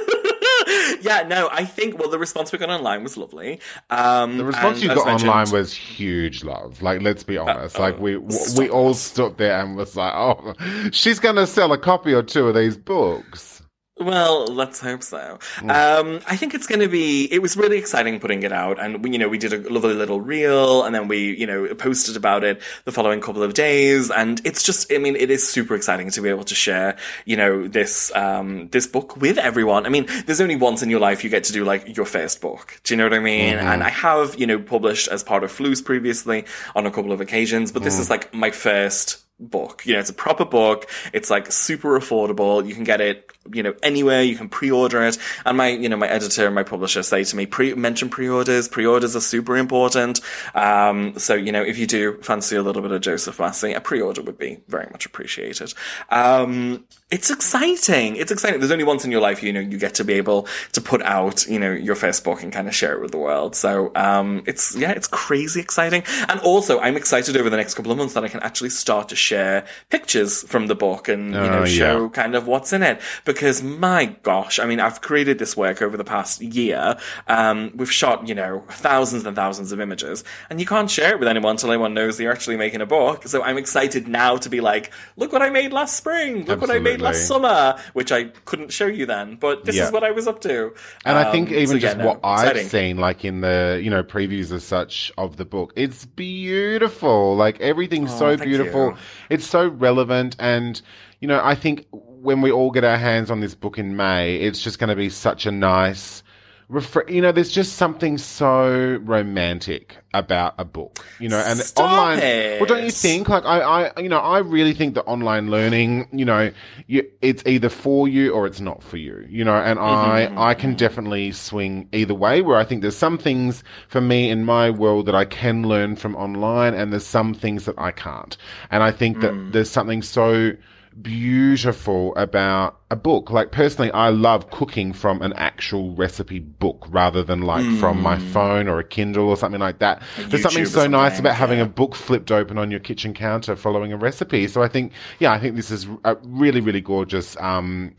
yeah, 1.03 1.23
no, 1.27 1.49
I 1.53 1.65
think, 1.65 1.99
well, 1.99 2.09
the 2.09 2.19
response 2.19 2.53
we 2.53 2.59
got 2.59 2.71
online 2.71 3.03
was 3.03 3.17
lovely. 3.17 3.61
Um, 3.91 4.39
The 4.39 4.45
response 4.45 4.83
you 4.83 4.89
got 4.89 5.07
online 5.07 5.51
was 5.51 5.73
huge 5.75 6.45
love. 6.45 6.81
Like, 6.83 7.03
let's 7.03 7.23
be 7.23 7.37
honest. 7.39 7.79
like, 7.79 7.99
we 7.99 8.17
we 8.57 8.69
all 8.71 8.95
stood 8.95 9.37
there 9.39 9.61
and 9.61 9.77
was 9.77 9.97
like, 9.97 10.13
"Oh, 10.15 10.55
she's 10.93 11.19
gonna 11.21 11.47
sell 11.47 11.73
a 11.73 11.79
copy 11.79 12.13
or 12.15 12.23
two 12.23 12.49
of 12.49 12.55
these 12.55 12.77
books." 12.77 13.52
Well, 14.01 14.47
let's 14.47 14.81
hope 14.81 15.03
so. 15.03 15.39
Mm. 15.59 15.71
Um, 15.71 16.21
I 16.27 16.37
think 16.37 16.55
it's 16.55 16.67
going 16.67 16.81
to 16.81 16.89
be. 16.89 17.31
It 17.31 17.41
was 17.43 17.59
really 17.59 17.77
exciting 17.77 18.19
putting 18.21 18.43
it 18.43 18.51
out, 18.51 18.81
and 18.81 19.05
we, 19.05 19.11
you 19.11 19.19
know, 19.19 19.29
we 19.29 19.37
did 19.37 19.53
a 19.53 19.59
lovely 19.71 19.93
little 19.93 20.21
reel, 20.21 20.83
and 20.85 20.95
then 20.95 21.09
we, 21.09 21.37
you 21.37 21.47
know, 21.47 21.73
posted 21.75 22.17
about 22.17 22.43
it 22.43 22.63
the 22.85 22.91
following 22.91 23.21
couple 23.21 23.43
of 23.43 23.53
days, 23.53 24.11
and 24.11 24.41
it's 24.45 24.63
just. 24.63 24.91
I 24.91 24.97
mean, 24.97 25.15
it 25.15 25.31
is 25.31 25.47
super 25.47 25.75
exciting 25.75 26.11
to 26.11 26.23
be 26.23 26.31
able 26.31 26.45
to 26.45 26.55
share, 26.55 26.97
you 27.27 27.37
know, 27.37 27.69
this 27.69 28.11
um, 28.17 28.69
this 28.69 28.87
book 28.87 29.19
with 29.19 29.37
everyone. 29.37 29.85
I 29.85 29.91
mean, 29.91 30.07
there's 30.25 30.41
only 30.41 30.57
once 30.57 30.83
in 30.83 30.89
your 30.89 31.01
life 31.01 31.23
you 31.23 31.29
get 31.29 31.45
to 31.45 31.53
do 31.53 31.63
like 31.65 31.95
your 31.95 32.07
first 32.07 32.41
book. 32.41 32.81
Do 32.85 32.95
you 32.95 32.99
know 32.99 33.05
what 33.05 33.15
I 33.15 33.21
mean? 33.21 33.57
Mm-hmm. 33.57 33.67
And 33.67 33.83
I 33.85 33.91
have, 33.91 34.35
you 34.41 34.47
know, 34.47 34.59
published 34.59 35.09
as 35.09 35.23
part 35.23 35.45
of 35.45 35.53
Flues 35.53 35.83
previously 35.83 36.47
on 36.75 36.87
a 36.87 36.91
couple 36.91 37.13
of 37.13 37.21
occasions, 37.21 37.71
but 37.71 37.83
Mm. 37.83 37.85
this 37.85 37.99
is 37.99 38.09
like 38.11 38.33
my 38.33 38.51
first 38.51 39.19
book. 39.51 39.85
You 39.85 39.95
know, 39.95 40.01
it's 40.01 40.11
a 40.11 40.15
proper 40.15 40.45
book. 40.45 40.89
It's 41.13 41.31
like 41.31 41.51
super 41.51 41.99
affordable. 41.99 42.67
You 42.67 42.75
can 42.75 42.85
get 42.85 43.01
it, 43.01 43.31
you 43.53 43.63
know, 43.63 43.75
anywhere. 43.83 44.23
You 44.23 44.37
can 44.37 44.49
pre-order 44.49 45.03
it. 45.03 45.19
And 45.45 45.57
my, 45.57 45.69
you 45.69 45.89
know, 45.89 45.97
my 45.97 46.09
editor 46.09 46.47
and 46.47 46.55
my 46.55 46.63
publisher 46.63 47.03
say 47.03 47.25
to 47.25 47.37
me, 47.37 47.47
pre, 47.47 47.75
mention 47.75 48.09
pre-orders. 48.09 48.69
Pre-orders 48.69 49.17
are 49.17 49.21
super 49.21 49.57
important. 49.57 50.21
Um, 50.55 51.19
so, 51.19 51.35
you 51.35 51.53
know, 51.53 51.63
if 51.63 51.79
you 51.79 51.87
do 51.87 52.19
fancy 52.23 52.57
a 52.57 52.63
little 52.63 52.83
bit 52.83 52.93
of 52.93 53.01
Joseph 53.01 53.39
Massey, 53.39 53.73
a 53.73 53.81
pre-order 53.81 54.23
would 54.23 54.39
be 54.39 54.61
very 54.69 54.89
much 54.91 55.07
appreciated. 55.07 55.75
Um, 56.11 56.85
it's 57.13 57.31
exciting. 57.31 58.17
It's 58.17 58.33
exciting. 58.33 58.59
There's 58.59 58.73
only 58.73 58.85
once 58.85 59.05
in 59.05 59.11
your 59.13 59.21
life, 59.21 59.43
you 59.43 59.53
know, 59.53 59.61
you 59.61 59.79
get 59.79 59.95
to 59.97 60.05
be 60.05 60.15
able 60.15 60.49
to 60.73 60.81
put 60.81 61.03
out, 61.03 61.47
you 61.47 61.59
know, 61.59 61.71
your 61.71 61.95
first 61.95 62.25
book 62.25 62.43
and 62.43 62.51
kind 62.53 62.67
of 62.67 62.75
share 62.75 62.95
it 62.95 63.03
with 63.03 63.11
the 63.13 63.19
world. 63.19 63.55
So, 63.55 63.93
um, 63.95 64.43
it's, 64.47 64.75
yeah, 64.75 64.93
it's 64.93 65.07
crazy 65.07 65.61
exciting. 65.61 66.03
And 66.29 66.41
also, 66.41 66.81
I'm 66.81 66.97
excited 66.97 67.37
over 67.37 67.51
the 67.51 67.57
next 67.59 67.75
couple 67.75 67.93
of 67.93 67.99
months 67.99 68.15
that 68.15 68.25
I 68.25 68.29
can 68.29 68.41
actually 68.41 68.71
start 68.71 69.11
to 69.11 69.17
share 69.17 69.67
pictures 69.91 70.43
from 70.45 70.69
the 70.69 70.75
book 70.75 71.07
and, 71.09 71.35
you 71.35 71.41
Oh, 71.41 71.51
know, 71.51 71.65
show 71.67 72.03
yeah. 72.05 72.09
kind 72.09 72.35
of 72.35 72.47
what's 72.47 72.73
in 72.73 72.83
it. 72.83 72.99
Because 73.27 73.63
my 73.63 74.07
gosh, 74.23 74.59
I 74.59 74.65
mean, 74.65 74.81
I've 74.81 75.03
created 75.03 75.39
this 75.39 75.55
work 75.57 75.83
over 75.83 75.99
the 75.99 76.05
past 76.05 76.41
year. 76.41 76.97
Um, 77.29 77.73
we've 77.77 77.93
shot, 77.93 78.27
you 78.27 78.35
know, 78.35 78.65
thousands 78.71 79.27
and 79.27 79.37
thousands 79.37 79.71
of 79.71 79.81
images 79.81 80.25
and 80.49 80.59
you 80.61 80.65
can't 80.67 80.91
share 80.91 81.13
it 81.13 81.19
with 81.19 81.29
anyone 81.29 81.53
until 81.53 81.71
anyone 81.71 81.93
knows 81.93 82.17
that 82.17 82.23
you're 82.23 82.33
actually 82.33 82.57
making 82.57 82.81
a 82.81 82.87
book. 82.87 83.27
So 83.29 83.43
I'm 83.43 83.59
excited 83.59 84.09
now 84.09 84.39
to 84.39 84.49
be 84.49 84.63
like, 84.63 84.91
look 85.17 85.31
what 85.33 85.43
I 85.43 85.51
made 85.51 85.73
last 85.75 85.97
spring. 85.97 86.47
Look 86.47 86.61
what 86.63 86.71
I 86.71 86.79
made 86.79 87.02
last 87.03 87.27
summer, 87.27 87.79
which 87.93 88.11
I 88.13 88.25
couldn't 88.45 88.73
show 88.73 88.87
you 88.87 89.07
then, 89.07 89.37
but 89.37 89.65
this 89.65 89.77
Yeah. 89.77 89.87
is 89.87 89.93
what 89.93 90.05
I 90.05 90.11
was 90.11 90.27
up 90.27 90.41
to. 90.43 90.73
And 91.05 91.19
I 91.19 91.31
think 91.33 91.49
Um, 91.49 91.55
even 91.55 91.67
so 91.69 91.75
yeah, 91.75 91.81
just 91.81 91.97
no, 91.99 92.07
what 92.07 92.21
I've 92.25 92.59
seen, 92.71 92.97
like 92.99 93.25
in 93.25 93.41
the 93.41 93.81
you 93.83 93.91
know 93.91 94.03
previews 94.03 94.53
as 94.53 94.65
such 94.65 95.13
of 95.19 95.37
the 95.37 95.45
book, 95.45 95.73
it's 95.77 96.05
beautiful. 96.07 97.37
Like 97.37 97.61
everything's 97.61 98.15
so 98.15 98.27
Oh, 98.27 98.37
thank 98.37 98.43
beautiful. 98.45 98.87
you. 98.91 98.97
It's 99.31 99.47
so 99.47 99.69
relevant, 99.69 100.37
and 100.39 100.81
you 101.21 101.29
know, 101.29 101.41
I 101.43 101.55
think 101.55 101.87
when 101.93 102.41
we 102.41 102.51
all 102.53 102.71
get 102.71 102.85
our 102.85 102.97
hands 102.99 103.31
on 103.31 103.41
this 103.41 103.55
book 103.55 103.79
in 103.79 103.97
May, 103.97 104.37
it's 104.37 104.61
just 104.61 104.79
going 104.79 104.91
to 104.91 104.97
be 104.97 105.09
such 105.09 105.47
a 105.47 105.51
nice 105.53 106.23
refre- 106.71 107.11
you 107.11 107.21
know, 107.21 107.33
there's 107.33 107.51
just 107.53 107.75
something 107.75 108.19
so 108.19 108.99
romantic 109.03 109.99
about 110.15 110.55
a 110.59 110.65
book, 110.65 111.05
you 111.19 111.29
know, 111.29 111.39
and 111.39 111.65
Stop 111.65 111.77
online. 111.77 112.23
it. 112.23 112.59
Well, 112.59 112.67
don't 112.67 112.85
you 112.85 112.93
think? 112.93 113.29
Like, 113.29 113.45
I, 113.45 113.61
I, 113.97 114.01
you 114.01 114.09
know, 114.09 114.19
I 114.19 114.39
really 114.39 114.75
think 114.75 114.95
that 114.95 115.03
online 115.05 115.51
learning, 115.51 116.09
you 116.13 116.25
know, 116.25 116.53
you, 116.87 117.09
it's 117.23 117.43
either 117.47 117.69
for 117.69 118.07
you 118.09 118.33
or 118.33 118.47
it's 118.47 118.61
not 118.61 118.83
for 118.83 118.99
you, 118.99 119.27
you 119.29 119.45
know, 119.45 119.57
and 119.57 119.79
Mm-hmm, 119.85 120.17
I, 120.19 120.31
I 120.37 120.55
can 120.55 120.75
definitely 120.75 121.33
swing 121.33 121.89
either 121.93 122.15
way. 122.15 122.41
Where 122.43 122.57
I 122.59 122.65
think 122.65 122.83
there's 122.83 122.97
some 122.97 123.19
things 123.19 123.65
for 123.89 124.01
me 124.01 124.31
in 124.31 124.45
my 124.45 124.71
world 124.71 125.07
that 125.07 125.15
I 125.15 125.25
can 125.25 125.67
learn 125.67 125.97
from 125.97 126.15
online, 126.17 126.75
and 126.75 126.93
there's 126.93 127.07
some 127.07 127.35
things 127.35 127.65
that 127.65 127.75
I 127.79 127.91
can't. 127.91 128.37
And 128.71 128.83
I 128.83 128.91
think 128.93 129.21
that 129.21 129.35
Mm. 129.35 129.53
there's 129.53 129.71
something 129.71 130.03
so 130.03 130.53
beautiful 131.01 132.15
about 132.17 132.79
a 132.91 132.97
book. 132.97 133.31
Like 133.31 133.53
personally, 133.53 133.91
I 133.93 134.11
love 134.11 134.51
cooking 134.51 134.93
from 134.93 135.23
an 135.23 135.33
actual 135.35 135.95
recipe 135.95 136.39
book 136.39 136.87
rather 136.91 137.23
than 137.23 137.43
like 137.43 137.65
from 137.79 138.01
my 138.03 138.19
phone 138.19 138.69
or 138.69 138.79
a 138.79 138.85
Kindle 138.85 139.29
or 139.29 139.37
something 139.37 139.61
like 139.61 139.79
that. 139.79 140.03
There's 140.17 140.43
something 140.43 140.63
Mm. 140.63 140.67
YouTube 140.67 140.77
or 140.77 140.85
so 140.85 140.87
nice 140.89 141.13
something, 141.13 141.27
about 141.27 141.37
having 141.37 141.61
a 141.61 141.67
book 141.67 141.95
flipped 141.95 142.31
open 142.31 142.59
on 142.59 142.71
your 142.71 142.81
kitchen 142.81 143.15
counter 143.15 143.57
following 143.57 143.93
a 143.93 143.97
recipe. 143.97 144.47
So 144.49 144.63
I 144.63 144.69
think, 144.69 144.93
yeah, 145.19 145.33
I 145.33 145.39
think 145.39 145.57
this 145.57 145.71
is 145.71 145.87
a 146.05 146.17
really, 146.23 146.61
really 146.61 146.81
gorgeous, 146.81 147.37
um, 147.41 147.95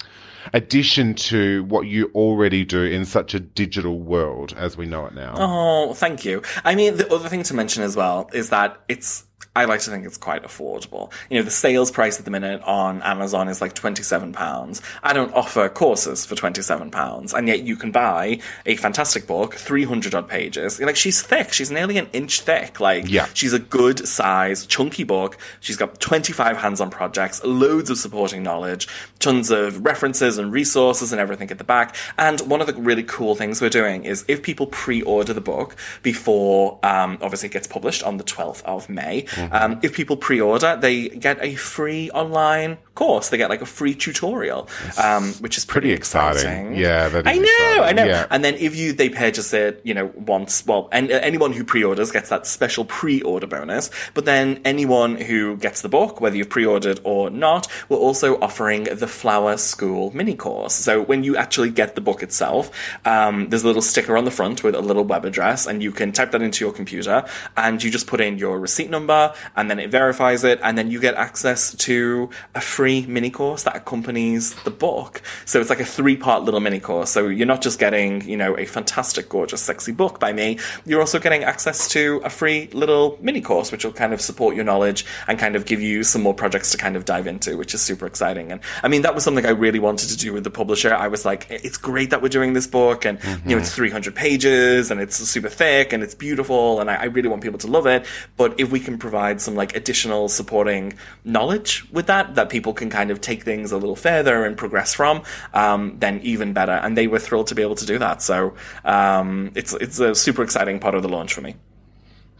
addition 0.54 1.14
to 1.16 1.64
what 1.66 1.88
you 1.88 2.12
already 2.14 2.66
do 2.66 2.84
in 2.84 3.06
such 3.06 3.34
a 3.34 3.40
digital 3.40 4.00
world 4.00 4.54
as 4.58 4.76
we 4.76 4.86
know 4.86 5.06
it 5.06 5.16
now. 5.16 5.34
Oh, 5.38 5.94
thank 5.94 6.26
you. 6.26 6.42
I 6.66 6.76
mean, 6.76 6.98
the 6.98 7.12
other 7.14 7.30
thing 7.30 7.44
to 7.44 7.54
mention 7.54 7.82
as 7.82 7.96
well 7.96 8.30
is 8.34 8.50
that 8.50 8.78
it's. 8.90 9.26
I 9.56 9.66
like 9.66 9.82
to 9.82 9.92
think 9.92 10.04
it's 10.06 10.18
quite 10.18 10.42
affordable. 10.44 11.12
You 11.30 11.38
know, 11.38 11.44
the 11.44 11.52
sales 11.52 11.92
price 11.92 12.18
at 12.18 12.26
the 12.26 12.32
minute 12.32 12.64
on 12.64 13.04
Amazon 13.04 13.48
is 13.50 13.62
like 13.62 13.76
£27. 13.76 14.82
I 15.04 15.14
don't 15.14 15.32
offer 15.36 15.70
courses 15.70 16.26
for 16.26 16.34
£27, 16.34 17.34
and 17.36 17.48
yet 17.48 17.62
you 17.62 17.76
can 17.76 17.92
buy 17.92 18.40
a 18.66 18.76
fantastic 18.78 19.28
book, 19.28 19.54
300 19.54 20.16
odd 20.16 20.28
pages. 20.28 20.82
Like, 20.82 20.96
she's 20.96 21.22
thick. 21.22 21.54
She's 21.54 21.70
nearly 21.70 22.00
an 22.00 22.08
inch 22.14 22.42
thick. 22.42 22.80
Like, 22.80 23.06
Yeah. 23.08 23.28
she's 23.36 23.54
a 23.54 23.60
good 23.60 24.08
size, 24.08 24.66
chunky 24.66 25.04
book. 25.04 25.38
She's 25.60 25.78
got 25.78 26.00
25 26.00 26.58
hands 26.58 26.82
on 26.82 26.90
projects, 26.90 27.44
loads 27.44 27.92
of 27.92 28.00
supporting 28.00 28.42
knowledge, 28.42 28.88
tons 29.20 29.52
of 29.52 29.86
references 29.86 30.40
and 30.40 30.52
resources 30.52 31.12
and 31.12 31.22
everything 31.22 31.52
at 31.52 31.60
the 31.60 31.64
back. 31.64 31.96
And 32.18 32.42
one 32.42 32.60
of 32.60 32.66
the 32.66 32.74
really 32.74 33.04
cool 33.04 33.36
things 33.36 33.62
we're 33.62 33.70
doing 33.70 34.04
is 34.04 34.26
if 34.28 34.42
people 34.42 34.66
pre 34.66 35.04
order 35.04 35.32
the 35.34 35.42
book 35.42 35.76
before, 36.02 36.80
um, 36.82 37.20
obviously, 37.22 37.50
it 37.50 37.52
gets 37.54 37.68
published 37.68 38.02
on 38.02 38.18
the 38.18 38.24
12th 38.24 38.64
of 38.64 38.90
May, 38.90 39.26
um, 39.52 39.80
if 39.82 39.94
people 39.94 40.18
pre 40.18 40.40
order, 40.42 40.78
they 40.80 41.10
get 41.10 41.38
a 41.42 41.56
free 41.56 42.10
online 42.12 42.78
course. 42.96 43.30
They 43.30 43.38
get 43.38 43.50
like 43.50 43.62
a 43.62 43.66
free 43.66 43.96
tutorial, 43.96 44.70
um, 45.02 45.34
which 45.36 45.58
is 45.58 45.66
pretty, 45.66 45.88
pretty 45.88 45.94
exciting. 45.94 46.76
Yeah, 46.76 47.10
that 47.10 47.26
is 47.26 47.32
I 47.32 47.40
know, 47.40 47.42
exciting. 47.42 47.84
I 47.84 47.92
know. 47.92 48.06
Yeah. 48.06 48.28
And 48.30 48.44
then 48.44 48.56
if 48.56 48.76
you 48.76 48.94
they 48.94 49.10
purchase 49.10 49.54
it, 49.54 49.82
you 49.84 49.94
know, 49.94 50.12
once, 50.16 50.66
well, 50.66 50.90
and 50.92 51.12
uh, 51.12 51.16
anyone 51.22 51.54
who 51.54 51.64
pre-orders 51.64 52.12
gets 52.12 52.30
that 52.30 52.46
special 52.48 52.86
pre-order 52.86 53.48
bonus. 53.48 53.90
But 54.14 54.26
then 54.26 54.62
anyone 54.66 55.16
who 55.18 55.58
gets 55.58 55.82
the 55.82 55.90
book, 55.90 56.22
whether 56.22 56.36
you've 56.36 56.50
pre-ordered 56.50 57.00
or 57.04 57.30
not, 57.30 57.68
we're 57.90 57.98
also 57.98 58.40
offering 58.40 58.84
the 58.86 59.08
Flower 59.08 59.58
School 59.58 60.12
mini 60.16 60.36
course. 60.36 60.74
So 60.76 61.02
when 61.02 61.24
you 61.24 61.36
actually 61.36 61.72
get 61.72 61.96
the 61.96 62.02
book 62.02 62.24
itself, 62.24 62.72
um, 63.06 63.50
there's 63.50 63.64
a 63.64 63.68
little 63.68 63.82
sticker 63.82 64.18
on 64.18 64.26
the 64.26 64.32
front 64.32 64.64
with 64.64 64.76
a 64.76 64.82
little 64.82 65.04
web 65.04 65.26
address, 65.26 65.66
and 65.68 65.82
you 65.82 65.92
can 65.92 66.12
type 66.12 66.32
that 66.32 66.42
into 66.42 66.64
your 66.64 66.74
computer, 66.74 67.26
and 67.58 67.84
you 67.84 67.90
just 67.90 68.08
put 68.08 68.22
in 68.22 68.38
your 68.38 68.60
receipt 68.60 68.90
number, 68.90 69.33
and 69.56 69.70
then 69.70 69.80
it 69.80 69.90
verifies 69.90 70.44
it, 70.44 70.60
and 70.64 70.78
then 70.78 70.92
you 70.92 71.00
get 71.00 71.16
access 71.16 71.74
to 71.76 72.30
a 72.56 72.62
free 72.62 73.06
mini 73.06 73.30
course 73.30 73.64
that 73.64 73.76
accompanies 73.76 74.54
the 74.64 74.72
book. 74.72 75.22
So 75.46 75.60
it's 75.60 75.70
like 75.70 75.80
a 75.80 75.86
three 75.86 76.18
part 76.18 76.44
little 76.44 76.60
mini 76.60 76.80
course. 76.80 77.10
So 77.10 77.28
you're 77.28 77.48
not 77.48 77.62
just 77.62 77.80
getting, 77.80 78.28
you 78.28 78.38
know, 78.38 78.58
a 78.58 78.66
fantastic, 78.66 79.30
gorgeous, 79.30 79.62
sexy 79.62 79.92
book 79.92 80.20
by 80.20 80.34
me, 80.34 80.60
you're 80.86 81.00
also 81.00 81.20
getting 81.20 81.44
access 81.44 81.88
to 81.90 82.22
a 82.24 82.30
free 82.30 82.70
little 82.74 83.18
mini 83.22 83.42
course, 83.42 83.72
which 83.72 83.86
will 83.86 83.94
kind 83.94 84.14
of 84.14 84.22
support 84.22 84.56
your 84.56 84.66
knowledge 84.66 85.06
and 85.28 85.40
kind 85.40 85.56
of 85.56 85.66
give 85.66 85.82
you 85.82 86.04
some 86.04 86.22
more 86.22 86.34
projects 86.34 86.72
to 86.72 86.78
kind 86.78 86.96
of 86.96 87.06
dive 87.06 87.28
into, 87.28 87.58
which 87.58 87.74
is 87.74 87.82
super 87.82 88.06
exciting. 88.06 88.52
And 88.52 88.62
I 88.84 88.88
mean, 88.88 89.02
that 89.04 89.16
was 89.16 89.24
something 89.24 89.46
I 89.46 89.52
really 89.52 89.80
wanted 89.80 90.10
to 90.10 90.18
do 90.18 90.34
with 90.34 90.44
the 90.44 90.52
publisher. 90.52 90.94
I 90.94 91.08
was 91.08 91.26
like, 91.26 91.48
it's 91.50 91.78
great 91.78 92.10
that 92.12 92.22
we're 92.22 92.30
doing 92.30 92.54
this 92.54 92.68
book, 92.68 93.06
and, 93.06 93.20
you 93.24 93.56
know, 93.56 93.58
it's 93.58 93.70
mm-hmm. 93.70 93.76
300 93.76 94.16
pages 94.16 94.92
and 94.92 95.00
it's 95.00 95.18
super 95.18 95.50
thick 95.50 95.94
and 95.94 96.04
it's 96.04 96.16
beautiful, 96.16 96.80
and 96.80 96.90
I, 96.90 96.96
I 96.96 97.06
really 97.06 97.30
want 97.30 97.42
people 97.42 97.60
to 97.60 97.68
love 97.68 97.88
it. 97.88 98.06
But 98.38 98.60
if 98.60 98.72
we 98.72 98.80
can 98.80 98.98
provide 98.98 99.23
some 99.42 99.56
like 99.56 99.76
additional 99.76 100.30
supporting 100.30 100.94
knowledge 101.24 101.86
with 101.92 102.08
that, 102.08 102.36
that 102.36 102.50
people 102.50 102.74
can 102.74 102.90
kind 102.90 103.12
of 103.12 103.20
take 103.22 103.44
things 103.44 103.72
a 103.72 103.78
little 103.78 103.96
further 103.96 104.46
and 104.46 104.58
progress 104.58 104.94
from, 104.94 105.24
um, 105.54 105.98
then 106.00 106.20
even 106.24 106.54
better. 106.54 106.74
And 106.74 106.98
they 106.98 107.08
were 107.08 107.20
thrilled 107.20 107.48
to 107.48 107.56
be 107.56 107.62
able 107.62 107.76
to 107.76 107.86
do 107.86 107.98
that. 108.00 108.22
So 108.22 108.54
um, 108.86 109.52
it's 109.56 109.74
it's 109.74 110.00
a 110.00 110.14
super 110.14 110.44
exciting 110.44 110.80
part 110.80 110.96
of 110.96 111.02
the 111.02 111.10
launch 111.10 111.34
for 111.34 111.42
me. 111.42 111.56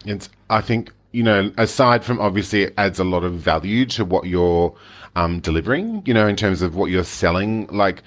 It's, 0.06 0.30
I 0.50 0.62
think, 0.62 0.92
you 1.12 1.24
know, 1.24 1.52
aside 1.58 2.04
from 2.04 2.20
obviously 2.20 2.64
it 2.64 2.74
adds 2.78 3.00
a 3.00 3.04
lot 3.04 3.24
of 3.24 3.34
value 3.34 3.86
to 3.86 4.04
what 4.04 4.26
you're 4.26 4.76
um, 5.16 5.40
delivering, 5.40 6.04
you 6.06 6.14
know, 6.14 6.28
in 6.28 6.36
terms 6.36 6.62
of 6.62 6.76
what 6.76 6.90
you're 6.92 7.04
selling, 7.04 7.68
like, 7.68 8.04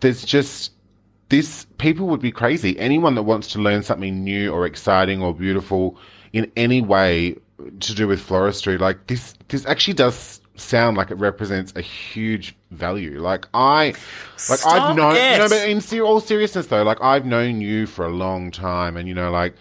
there's 0.00 0.24
just 0.24 0.72
this, 1.28 1.66
people 1.78 2.06
would 2.08 2.20
be 2.20 2.32
crazy. 2.32 2.78
Anyone 2.78 3.14
that 3.14 3.22
wants 3.22 3.48
to 3.52 3.58
learn 3.58 3.82
something 3.82 4.22
new 4.22 4.52
or 4.52 4.66
exciting 4.66 5.22
or 5.22 5.34
beautiful 5.34 5.96
in 6.32 6.50
any 6.56 6.80
way 6.80 7.36
to 7.80 7.94
do 7.94 8.06
with 8.08 8.20
floristry, 8.26 8.78
like, 8.78 9.06
this, 9.06 9.34
this 9.48 9.66
actually 9.66 9.94
does 9.94 10.40
sound 10.56 10.96
like 10.96 11.10
it 11.10 11.14
represents 11.16 11.72
a 11.76 11.80
huge 11.80 12.54
value. 12.70 13.20
Like, 13.20 13.46
I, 13.54 13.86
like, 14.48 14.58
Stop 14.60 14.66
I've 14.90 14.96
known, 14.96 15.16
it. 15.16 15.38
no, 15.38 15.48
but 15.48 15.68
in 15.68 15.80
ser- 15.80 16.02
all 16.02 16.20
seriousness 16.20 16.66
though, 16.66 16.82
like, 16.82 16.98
I've 17.00 17.24
known 17.24 17.60
you 17.60 17.86
for 17.86 18.04
a 18.04 18.10
long 18.10 18.50
time 18.50 18.96
and, 18.96 19.08
you 19.08 19.14
know, 19.14 19.30
like, 19.30 19.54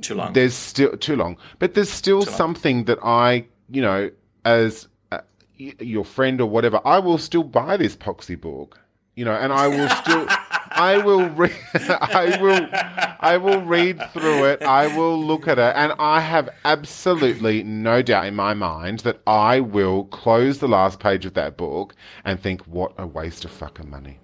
Too 0.00 0.14
long. 0.14 0.32
there's 0.32 0.54
still 0.54 0.96
too 0.96 1.16
long, 1.16 1.36
but 1.58 1.74
there's 1.74 1.90
still 1.90 2.22
something 2.22 2.84
that 2.84 2.98
I, 3.02 3.46
you 3.70 3.80
know, 3.82 4.10
as 4.44 4.88
uh, 5.10 5.20
y- 5.58 5.74
your 5.80 6.04
friend 6.04 6.40
or 6.40 6.48
whatever, 6.48 6.80
I 6.84 6.98
will 6.98 7.18
still 7.18 7.44
buy 7.44 7.76
this 7.78 7.96
Poxy 7.96 8.38
book, 8.40 8.78
you 9.16 9.24
know, 9.24 9.32
and 9.34 9.52
I 9.52 9.68
will 9.68 9.88
still, 9.88 10.26
I 10.74 10.98
will 10.98 11.28
read, 11.30 11.56
I 11.74 12.38
will, 12.40 12.68
I 13.20 13.36
will 13.36 13.60
read 13.62 14.00
through 14.12 14.44
it, 14.44 14.62
I 14.62 14.94
will 14.96 15.22
look 15.22 15.48
at 15.48 15.58
it, 15.58 15.72
and 15.76 15.92
I 15.98 16.20
have 16.20 16.50
absolutely 16.64 17.62
no 17.62 18.02
doubt 18.02 18.26
in 18.26 18.34
my 18.34 18.54
mind 18.54 19.00
that 19.00 19.20
I 19.26 19.60
will 19.60 20.04
close 20.04 20.58
the 20.58 20.68
last 20.68 21.00
page 21.00 21.26
of 21.26 21.34
that 21.34 21.56
book 21.56 21.94
and 22.24 22.40
think, 22.40 22.62
what 22.62 22.92
a 22.98 23.06
waste 23.06 23.44
of 23.44 23.50
fucking 23.50 23.90
money. 23.90 24.18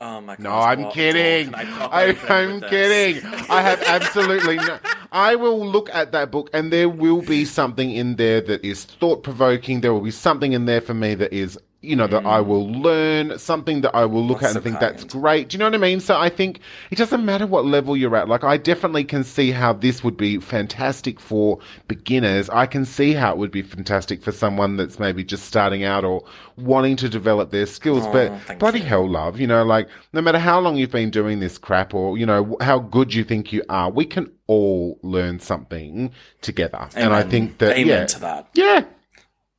Oh 0.00 0.20
my 0.20 0.36
god! 0.36 0.42
No, 0.42 0.50
I'm 0.50 0.82
what 0.82 0.94
kidding. 0.94 1.54
I 1.54 1.62
I, 1.62 2.16
I'm 2.28 2.60
kidding. 2.60 3.24
I 3.48 3.62
have 3.62 3.82
absolutely 3.82 4.56
no. 4.56 4.78
I 5.12 5.36
will 5.36 5.64
look 5.64 5.88
at 5.94 6.12
that 6.12 6.30
book 6.32 6.50
and 6.52 6.72
there 6.72 6.88
will 6.88 7.22
be 7.22 7.44
something 7.44 7.92
in 7.92 8.16
there 8.16 8.40
that 8.42 8.64
is 8.64 8.84
thought 8.84 9.22
provoking. 9.22 9.80
There 9.80 9.94
will 9.94 10.00
be 10.00 10.10
something 10.10 10.52
in 10.52 10.66
there 10.66 10.80
for 10.80 10.92
me 10.92 11.14
that 11.14 11.32
is, 11.32 11.56
you 11.84 11.94
know, 11.94 12.06
that 12.06 12.24
I 12.26 12.40
mm. 12.40 12.46
will 12.46 12.66
learn, 12.70 13.38
something 13.38 13.82
that 13.82 13.94
I 13.94 14.04
will 14.04 14.24
look 14.24 14.40
That's 14.40 14.56
at 14.56 14.56
and 14.56 14.64
think 14.64 14.80
that's 14.80 15.04
great. 15.04 15.48
Do 15.48 15.54
you 15.54 15.58
know 15.58 15.66
what 15.66 15.74
I 15.74 15.78
mean? 15.78 16.00
So 16.00 16.18
I 16.18 16.28
think 16.28 16.60
it 16.90 16.96
doesn't 16.96 17.24
matter 17.24 17.46
what 17.46 17.64
level 17.64 17.96
you're 17.96 18.16
at. 18.16 18.28
Like, 18.28 18.44
I 18.44 18.56
definitely 18.56 19.04
can 19.04 19.24
see 19.24 19.50
how 19.50 19.72
this 19.72 20.02
would 20.02 20.16
be 20.16 20.38
fantastic 20.38 21.20
for 21.20 21.58
beginners. 21.88 22.48
I 22.50 22.66
can 22.66 22.84
see 22.84 23.12
how 23.12 23.32
it 23.32 23.38
would 23.38 23.50
be 23.50 23.62
fantastic 23.62 24.22
for 24.22 24.32
someone 24.32 24.76
that's 24.76 24.98
maybe 24.98 25.22
just 25.22 25.44
starting 25.44 25.84
out 25.84 26.04
or 26.04 26.24
wanting 26.56 26.96
to 26.96 27.08
develop 27.08 27.50
their 27.50 27.66
skills. 27.66 28.06
but 28.08 28.32
oh, 28.32 28.54
bloody 28.56 28.80
you. 28.80 28.86
hell, 28.86 29.08
love, 29.08 29.38
you 29.38 29.46
know, 29.46 29.64
like, 29.64 29.88
no 30.12 30.20
matter 30.20 30.38
how 30.38 30.58
long 30.60 30.76
you've 30.76 30.90
been 30.90 31.10
doing 31.10 31.40
this 31.40 31.58
crap 31.58 31.94
or, 31.94 32.16
you 32.16 32.26
know, 32.26 32.56
how 32.60 32.78
good 32.78 33.12
you 33.12 33.24
think 33.24 33.52
you 33.52 33.62
are, 33.68 33.90
we 33.90 34.04
can 34.04 34.30
all 34.46 34.98
learn 35.02 35.40
something 35.40 36.10
together. 36.40 36.88
And 36.94 37.14
I 37.14 37.22
think 37.22 37.58
that, 37.58 37.76
Amen 37.76 37.86
yeah. 37.86 38.06
to 38.06 38.20
that. 38.20 38.48
Yeah. 38.54 38.84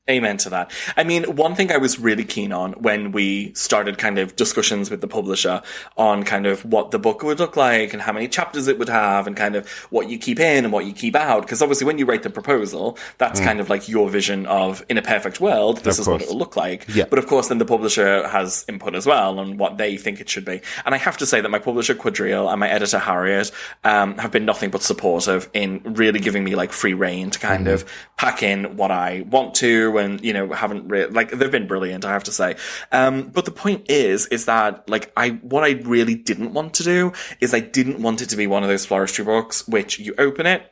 Amen 0.08 0.38
to 0.38 0.52
that. 0.52 0.70
I 0.96 1.04
mean, 1.04 1.24
one 1.36 1.56
thing 1.56 1.72
I 1.72 1.78
was 1.78 1.98
really 1.98 2.26
keen 2.26 2.54
on 2.54 2.74
when 2.74 3.12
we 3.12 3.52
started 3.56 3.98
kind 3.98 4.20
of 4.20 4.36
discussions 4.36 4.92
with 4.92 5.02
the 5.02 5.08
publisher 5.08 5.64
on 5.98 6.24
kind 6.24 6.46
of 6.46 6.64
what 6.64 6.92
the 6.92 7.00
book 7.00 7.24
would 7.24 7.40
look 7.40 7.56
like 7.56 7.92
and 7.92 8.00
how 8.00 8.14
many 8.14 8.28
chapters 8.28 8.68
it 8.68 8.78
would 8.78 8.88
have 8.88 9.26
and 9.26 9.36
kind 9.36 9.56
of 9.56 9.68
what 9.90 10.08
you 10.08 10.20
keep 10.20 10.40
in 10.40 10.64
and 10.64 10.72
what 10.72 10.86
you 10.86 10.94
keep 10.94 11.16
out. 11.16 11.42
Because 11.42 11.60
obviously 11.60 11.88
when 11.88 11.98
you 11.98 12.06
write 12.06 12.22
the 12.22 12.30
proposal, 12.30 13.00
that's 13.18 13.40
kind 13.40 13.60
of 13.60 13.68
like 13.68 13.90
your 13.90 14.08
vision 14.08 14.46
of 14.46 14.86
in 14.90 15.00
a 15.00 15.02
perfect 15.02 15.42
world, 15.42 15.80
this 15.80 15.98
Of 15.98 16.02
is 16.04 16.08
what 16.08 16.22
it 16.22 16.30
will 16.30 16.38
look 16.38 16.56
like. 16.56 16.86
Yeah. 16.94 17.06
But 17.10 17.18
of 17.18 17.26
course 17.26 17.48
then 17.48 17.58
the 17.58 17.66
publisher 17.66 18.28
has 18.28 18.64
input 18.70 18.94
as 18.94 19.08
well 19.08 19.40
on 19.40 19.58
what 19.58 19.80
they 19.80 19.98
think 19.98 20.22
it 20.22 20.30
should 20.30 20.46
be. 20.46 20.62
And 20.86 20.94
I 20.94 21.00
have 21.00 21.18
to 21.18 21.26
say 21.26 21.42
that 21.42 21.50
my 21.50 21.58
publisher 21.58 21.96
Quadrille 21.96 22.48
and 22.48 22.60
my 22.60 22.70
editor 22.70 23.00
Harriet 23.00 23.52
um, 23.84 24.20
have 24.20 24.32
been 24.32 24.46
nothing 24.46 24.70
but 24.70 24.84
supportive 24.84 25.50
in 25.56 25.82
really 25.84 26.20
giving 26.20 26.44
me 26.44 26.54
like 26.54 26.72
free 26.72 26.94
reign 26.94 27.32
to 27.32 27.40
kind 27.40 27.68
of 27.68 27.92
pack 28.18 28.44
in 28.44 28.78
what 28.78 28.92
I 28.92 29.22
want 29.32 29.56
to 29.56 29.95
and, 29.98 30.24
you 30.24 30.34
know, 30.34 30.52
haven't 30.52 30.88
re- 30.88 31.08
like 31.08 31.32
they've 31.32 31.52
been 31.52 31.68
brilliant, 31.68 32.06
I 32.06 32.14
have 32.14 32.24
to 32.26 32.32
say. 32.32 32.56
Um, 32.92 33.30
but 33.30 33.46
the 33.46 33.52
point 33.52 33.90
is, 33.90 34.28
is 34.28 34.46
that 34.46 34.88
like 34.90 35.12
I, 35.18 35.30
what 35.42 35.64
I 35.64 35.72
really 35.84 36.16
didn't 36.16 36.54
want 36.54 36.74
to 36.76 36.84
do 36.84 37.14
is 37.42 37.54
I 37.54 37.60
didn't 37.60 38.02
want 38.02 38.22
it 38.22 38.30
to 38.30 38.38
be 38.38 38.48
one 38.48 38.64
of 38.64 38.70
those 38.70 38.86
floristry 38.86 39.26
books 39.26 39.68
which 39.68 40.00
you 40.00 40.14
open 40.18 40.46
it 40.46 40.72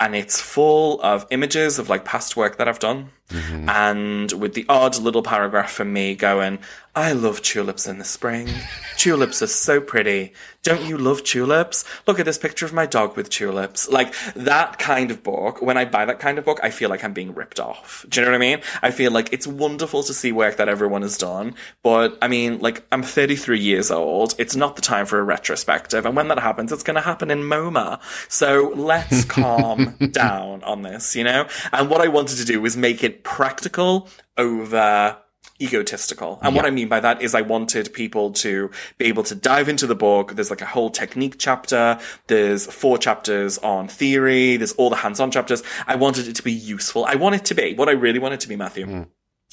and 0.00 0.14
it's 0.14 0.40
full 0.40 1.00
of 1.02 1.26
images 1.30 1.78
of 1.78 1.88
like 1.88 2.04
past 2.04 2.36
work 2.36 2.58
that 2.58 2.68
I've 2.68 2.78
done 2.78 3.10
Mm-hmm. 3.30 3.68
and 3.70 4.32
with 4.32 4.52
the 4.52 4.66
odd 4.68 4.98
little 4.98 5.22
paragraph 5.22 5.72
from 5.72 5.92
me 5.94 6.14
going, 6.14 6.58
I 6.96 7.12
love 7.12 7.42
tulips 7.42 7.88
in 7.88 7.98
the 7.98 8.04
spring. 8.04 8.48
tulips 8.96 9.42
are 9.42 9.48
so 9.48 9.80
pretty. 9.80 10.32
Don't 10.62 10.82
you 10.84 10.96
love 10.96 11.24
tulips? 11.24 11.84
Look 12.06 12.20
at 12.20 12.24
this 12.24 12.38
picture 12.38 12.64
of 12.64 12.72
my 12.72 12.86
dog 12.86 13.16
with 13.16 13.28
tulips. 13.30 13.88
Like 13.88 14.14
that 14.34 14.78
kind 14.78 15.10
of 15.10 15.22
book, 15.22 15.60
when 15.60 15.76
I 15.76 15.86
buy 15.86 16.04
that 16.04 16.20
kind 16.20 16.38
of 16.38 16.44
book, 16.44 16.60
I 16.62 16.70
feel 16.70 16.88
like 16.88 17.02
I'm 17.02 17.12
being 17.12 17.34
ripped 17.34 17.58
off. 17.58 18.06
Do 18.08 18.20
you 18.20 18.24
know 18.24 18.30
what 18.30 18.36
I 18.36 18.38
mean? 18.38 18.60
I 18.80 18.92
feel 18.92 19.10
like 19.10 19.32
it's 19.32 19.46
wonderful 19.46 20.04
to 20.04 20.14
see 20.14 20.30
work 20.30 20.56
that 20.56 20.68
everyone 20.68 21.02
has 21.02 21.18
done, 21.18 21.54
but 21.82 22.16
I 22.22 22.28
mean, 22.28 22.60
like, 22.60 22.86
I'm 22.92 23.02
33 23.02 23.58
years 23.58 23.90
old. 23.90 24.34
It's 24.38 24.54
not 24.54 24.76
the 24.76 24.82
time 24.82 25.06
for 25.06 25.18
a 25.18 25.22
retrospective. 25.24 26.06
And 26.06 26.14
when 26.14 26.28
that 26.28 26.38
happens, 26.38 26.70
it's 26.70 26.84
going 26.84 26.94
to 26.94 27.00
happen 27.00 27.30
in 27.30 27.40
MoMA. 27.40 28.00
So 28.28 28.72
let's 28.76 29.24
calm 29.26 29.96
down 30.12 30.62
on 30.62 30.82
this, 30.82 31.16
you 31.16 31.24
know? 31.24 31.48
And 31.72 31.90
what 31.90 32.00
I 32.00 32.08
wanted 32.08 32.36
to 32.36 32.44
do 32.44 32.60
was 32.60 32.76
make 32.76 33.02
it 33.02 33.23
practical 33.24 34.08
over 34.36 35.18
egotistical. 35.60 36.38
And 36.42 36.54
what 36.54 36.66
I 36.66 36.70
mean 36.70 36.88
by 36.88 37.00
that 37.00 37.22
is 37.22 37.34
I 37.34 37.42
wanted 37.42 37.92
people 37.92 38.32
to 38.32 38.70
be 38.98 39.06
able 39.06 39.22
to 39.24 39.34
dive 39.34 39.68
into 39.68 39.86
the 39.86 39.94
book. 39.94 40.34
There's 40.34 40.50
like 40.50 40.60
a 40.60 40.66
whole 40.66 40.90
technique 40.90 41.36
chapter. 41.38 41.98
There's 42.26 42.66
four 42.66 42.98
chapters 42.98 43.58
on 43.58 43.88
theory. 43.88 44.56
There's 44.56 44.72
all 44.72 44.90
the 44.90 44.96
hands-on 44.96 45.30
chapters. 45.30 45.62
I 45.86 45.94
wanted 45.94 46.28
it 46.28 46.36
to 46.36 46.42
be 46.42 46.52
useful. 46.52 47.04
I 47.04 47.14
want 47.14 47.36
it 47.36 47.44
to 47.46 47.54
be 47.54 47.74
what 47.74 47.88
I 47.88 47.92
really 47.92 48.18
want 48.18 48.34
it 48.34 48.40
to 48.40 48.48
be, 48.48 48.56
Matthew, 48.56 48.86
mm. 48.86 49.06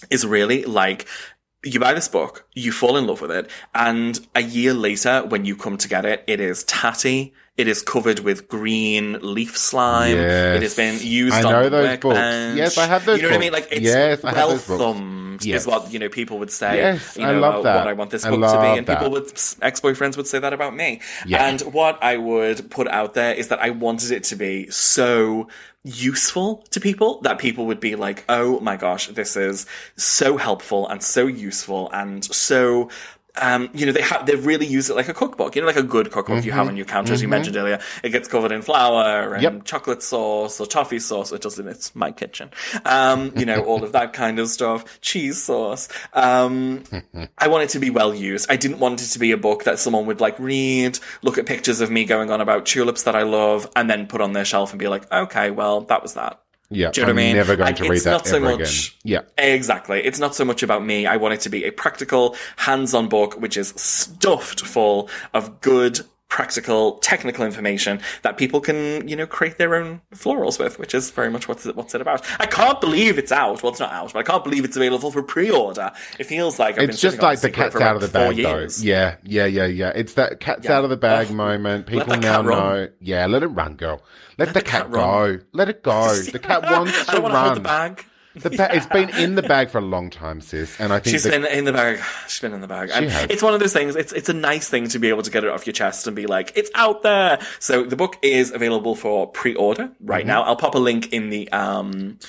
is 0.09 0.25
really 0.25 0.63
like 0.63 1.07
you 1.63 1.79
buy 1.79 1.93
this 1.93 2.07
book, 2.07 2.47
you 2.53 2.71
fall 2.71 2.97
in 2.97 3.05
love 3.05 3.21
with 3.21 3.31
it, 3.31 3.49
and 3.75 4.27
a 4.33 4.41
year 4.41 4.73
later, 4.73 5.23
when 5.27 5.45
you 5.45 5.55
come 5.55 5.77
to 5.77 5.87
get 5.87 6.05
it, 6.05 6.23
it 6.25 6.39
is 6.39 6.63
tatty. 6.63 7.33
It 7.57 7.67
is 7.67 7.81
covered 7.81 8.19
with 8.19 8.47
green 8.47 9.19
leaf 9.21 9.57
slime. 9.57 10.17
It 10.17 10.61
has 10.61 10.75
been 10.75 10.99
used 11.01 11.35
I 11.35 11.43
on 11.43 11.51
know 11.51 11.63
the 11.63 11.69
those 11.69 11.97
books. 11.99 12.17
Yes, 12.17 12.77
I 12.77 12.85
have 12.87 13.05
those 13.05 13.17
You 13.17 13.23
know 13.23 13.29
what 13.29 13.37
I 13.37 13.39
mean? 13.39 13.51
Like 13.51 13.67
it's 13.71 13.81
Yes, 13.81 14.23
well 14.23 14.57
thumbed 14.57 15.21
Yes. 15.45 15.61
is 15.61 15.67
what 15.67 15.91
you 15.91 15.99
know 15.99 16.09
people 16.09 16.39
would 16.39 16.51
say. 16.51 16.77
Yes, 16.77 17.17
you 17.17 17.25
I 17.25 17.31
love 17.31 17.55
uh, 17.55 17.61
that. 17.63 17.75
What 17.77 17.87
I 17.87 17.93
want 17.93 18.11
this 18.11 18.25
book 18.25 18.41
to 18.41 18.61
be, 18.61 18.77
and 18.77 18.87
people 18.87 19.09
that. 19.09 19.11
would 19.11 19.25
ex 19.61 19.79
boyfriends 19.79 20.17
would 20.17 20.27
say 20.27 20.39
that 20.39 20.53
about 20.53 20.75
me. 20.75 21.01
Yeah. 21.25 21.45
And 21.45 21.61
what 21.61 22.01
I 22.03 22.17
would 22.17 22.69
put 22.69 22.87
out 22.87 23.13
there 23.13 23.33
is 23.33 23.47
that 23.49 23.59
I 23.59 23.69
wanted 23.69 24.11
it 24.11 24.23
to 24.25 24.35
be 24.35 24.69
so 24.69 25.47
useful 25.83 26.57
to 26.71 26.79
people 26.79 27.21
that 27.21 27.39
people 27.39 27.65
would 27.65 27.79
be 27.79 27.95
like, 27.95 28.23
oh 28.29 28.59
my 28.59 28.77
gosh, 28.77 29.07
this 29.07 29.35
is 29.35 29.65
so 29.97 30.37
helpful 30.37 30.87
and 30.87 31.01
so 31.03 31.27
useful 31.27 31.89
and 31.91 32.23
so. 32.23 32.89
Um, 33.39 33.69
you 33.73 33.85
know, 33.85 33.91
they 33.93 34.01
have, 34.01 34.25
they 34.25 34.35
really 34.35 34.65
use 34.65 34.89
it 34.89 34.95
like 34.95 35.07
a 35.07 35.13
cookbook, 35.13 35.55
you 35.55 35.61
know, 35.61 35.67
like 35.67 35.77
a 35.77 35.83
good 35.83 36.11
cookbook 36.11 36.43
you 36.43 36.51
have 36.51 36.67
on 36.67 36.75
your 36.75 36.85
counter, 36.85 37.13
as 37.13 37.21
you 37.21 37.27
mentioned 37.29 37.55
earlier. 37.55 37.79
It 38.03 38.09
gets 38.09 38.27
covered 38.27 38.51
in 38.51 38.61
flour 38.61 39.33
and 39.33 39.41
Mm-hmm. 39.41 39.55
Yep. 39.57 39.63
chocolate 39.65 40.03
sauce 40.03 40.59
or 40.59 40.65
toffee 40.65 40.99
sauce, 40.99 41.31
which 41.31 41.41
doesn't, 41.43 41.67
it's 41.67 41.95
my 41.95 42.11
kitchen. 42.11 42.49
Um, 42.85 43.31
you 43.37 43.45
know, 43.45 43.63
all 43.63 43.83
of 43.83 43.93
that 43.93 44.11
kind 44.13 44.37
of 44.39 44.49
stuff. 44.49 44.99
Cheese 45.01 45.41
sauce. 45.41 45.87
Um, 46.13 46.83
I 47.37 47.47
want 47.47 47.63
it 47.63 47.69
to 47.69 47.79
be 47.79 47.89
well 47.89 48.13
used. 48.13 48.51
I 48.51 48.57
didn't 48.57 48.79
want 48.79 49.01
it 49.01 49.07
to 49.07 49.19
be 49.19 49.31
a 49.31 49.37
book 49.37 49.63
that 49.63 49.79
someone 49.79 50.05
would 50.07 50.19
like 50.19 50.37
read, 50.37 50.99
look 51.21 51.37
at 51.37 51.45
pictures 51.45 51.79
of 51.79 51.89
me 51.89 52.03
going 52.05 52.31
on 52.31 52.41
about 52.41 52.65
tulips 52.65 53.03
that 53.03 53.15
I 53.15 53.23
love, 53.23 53.69
and 53.75 53.89
then 53.89 54.07
put 54.07 54.19
on 54.21 54.33
their 54.33 54.45
shelf 54.45 54.71
and 54.71 54.79
be 54.79 54.87
like, 54.89 55.09
okay, 55.11 55.51
well, 55.51 55.81
that 55.81 56.01
was 56.03 56.15
that. 56.15 56.41
Yeah, 56.71 56.91
Do 56.91 57.01
you 57.01 57.05
know 57.05 57.11
I'm 57.11 57.15
what 57.17 57.21
I 57.21 57.25
mean? 57.25 57.35
never 57.35 57.55
going 57.57 57.67
Like, 57.67 57.75
to 57.77 57.83
read 57.83 57.91
it's 57.97 58.05
that 58.05 58.11
not 58.11 58.27
so 58.27 58.37
ever 58.37 58.45
much- 58.57 58.95
again. 59.03 59.23
Yeah. 59.37 59.43
Exactly. 59.43 60.01
It's 60.03 60.19
not 60.19 60.33
so 60.35 60.45
much 60.45 60.63
about 60.63 60.83
me. 60.85 61.05
I 61.05 61.17
want 61.17 61.33
it 61.33 61.41
to 61.41 61.49
be 61.49 61.65
a 61.65 61.71
practical, 61.71 62.35
hands-on 62.55 63.09
book, 63.09 63.35
which 63.41 63.57
is 63.57 63.73
stuffed 63.75 64.61
full 64.61 65.09
of 65.33 65.59
good, 65.61 65.99
practical, 66.31 66.93
technical 66.99 67.45
information 67.45 67.99
that 68.21 68.37
people 68.37 68.61
can, 68.61 69.05
you 69.05 69.17
know, 69.17 69.27
create 69.27 69.57
their 69.57 69.75
own 69.75 69.99
florals 70.15 70.57
with, 70.57 70.79
which 70.79 70.95
is 70.95 71.11
very 71.11 71.29
much 71.29 71.49
what's 71.49 71.65
it, 71.65 71.75
what's 71.75 71.93
it 71.93 71.99
about. 71.99 72.25
I 72.39 72.45
can't 72.45 72.79
believe 72.79 73.17
it's 73.17 73.33
out. 73.33 73.61
Well, 73.61 73.73
it's 73.73 73.81
not 73.81 73.91
out, 73.91 74.13
but 74.13 74.19
I 74.19 74.23
can't 74.23 74.43
believe 74.43 74.63
it's 74.63 74.77
available 74.77 75.11
for 75.11 75.21
pre-order. 75.21 75.91
It 76.17 76.23
feels 76.23 76.57
like 76.57 76.75
I've 76.75 76.77
been 76.77 76.89
It's 76.91 77.01
just 77.01 77.21
like 77.21 77.41
the 77.41 77.51
cat's 77.51 77.75
out 77.75 77.97
of 77.97 78.01
the 78.01 78.07
bag, 78.07 78.37
though. 78.37 78.67
Yeah, 78.79 79.17
yeah, 79.23 79.45
yeah, 79.45 79.65
yeah. 79.65 79.91
It's 79.93 80.13
that 80.13 80.39
cat's 80.39 80.65
Yeah. 80.65 80.77
out 80.77 80.85
of 80.85 80.89
the 80.89 80.97
bag 80.97 81.27
Ugh. 81.27 81.33
moment. 81.35 81.85
People 81.85 82.15
now 82.15 82.41
run. 82.41 82.57
know. 82.57 82.87
Yeah, 83.01 83.25
let 83.27 83.43
it 83.43 83.47
run, 83.47 83.75
girl. 83.75 84.01
Let, 84.37 84.47
the, 84.47 84.53
the 84.55 84.61
cat, 84.61 84.83
cat 84.83 84.91
go. 84.91 85.39
Let 85.51 85.67
it 85.67 85.83
go. 85.83 85.91
The 86.31 86.39
cat 86.39 86.63
wants 86.63 87.05
to 87.07 87.11
don't 87.11 87.23
want 87.23 87.35
hold 87.35 87.57
the 87.57 87.61
run. 87.61 87.97
The 88.35 88.49
ba- 88.49 88.73
It's 88.75 88.85
been 88.85 89.09
in 89.09 89.35
the 89.35 89.41
bag 89.41 89.69
for 89.69 89.79
a 89.79 89.81
long 89.81 90.09
time, 90.09 90.39
sis. 90.39 90.79
And 90.79 90.93
I 90.93 90.99
think 90.99 91.11
She's 91.13 91.23
the- 91.23 91.31
been 91.31 91.45
in 91.45 91.65
the 91.65 91.73
bag. 91.73 91.99
She's 92.27 92.39
been 92.39 92.53
in 92.53 92.61
the 92.61 92.67
bag. 92.67 92.89
And 92.93 93.05
it's 93.29 93.43
one 93.43 93.53
of 93.53 93.59
those 93.59 93.73
things. 93.73 93.95
It's 93.95 94.13
it's 94.13 94.29
a 94.29 94.33
nice 94.33 94.69
thing 94.69 94.87
to 94.89 94.99
be 94.99 95.09
able 95.09 95.23
to 95.23 95.31
get 95.31 95.43
it 95.43 95.49
off 95.49 95.65
your 95.67 95.73
chest 95.73 96.07
and 96.07 96.15
be 96.15 96.27
like, 96.27 96.53
it's 96.55 96.71
out 96.75 97.03
there. 97.03 97.39
So 97.59 97.83
the 97.83 97.95
book 97.97 98.17
is 98.21 98.51
available 98.51 98.95
for 98.95 99.27
pre-order 99.27 99.83
Mm-hmm. 99.87 100.05
right 100.05 100.25
now. 100.25 100.43
I'll 100.43 100.55
pop 100.55 100.75
a 100.75 100.79
link 100.79 101.11
in 101.11 101.29
the 101.29 101.51
um 101.51 102.19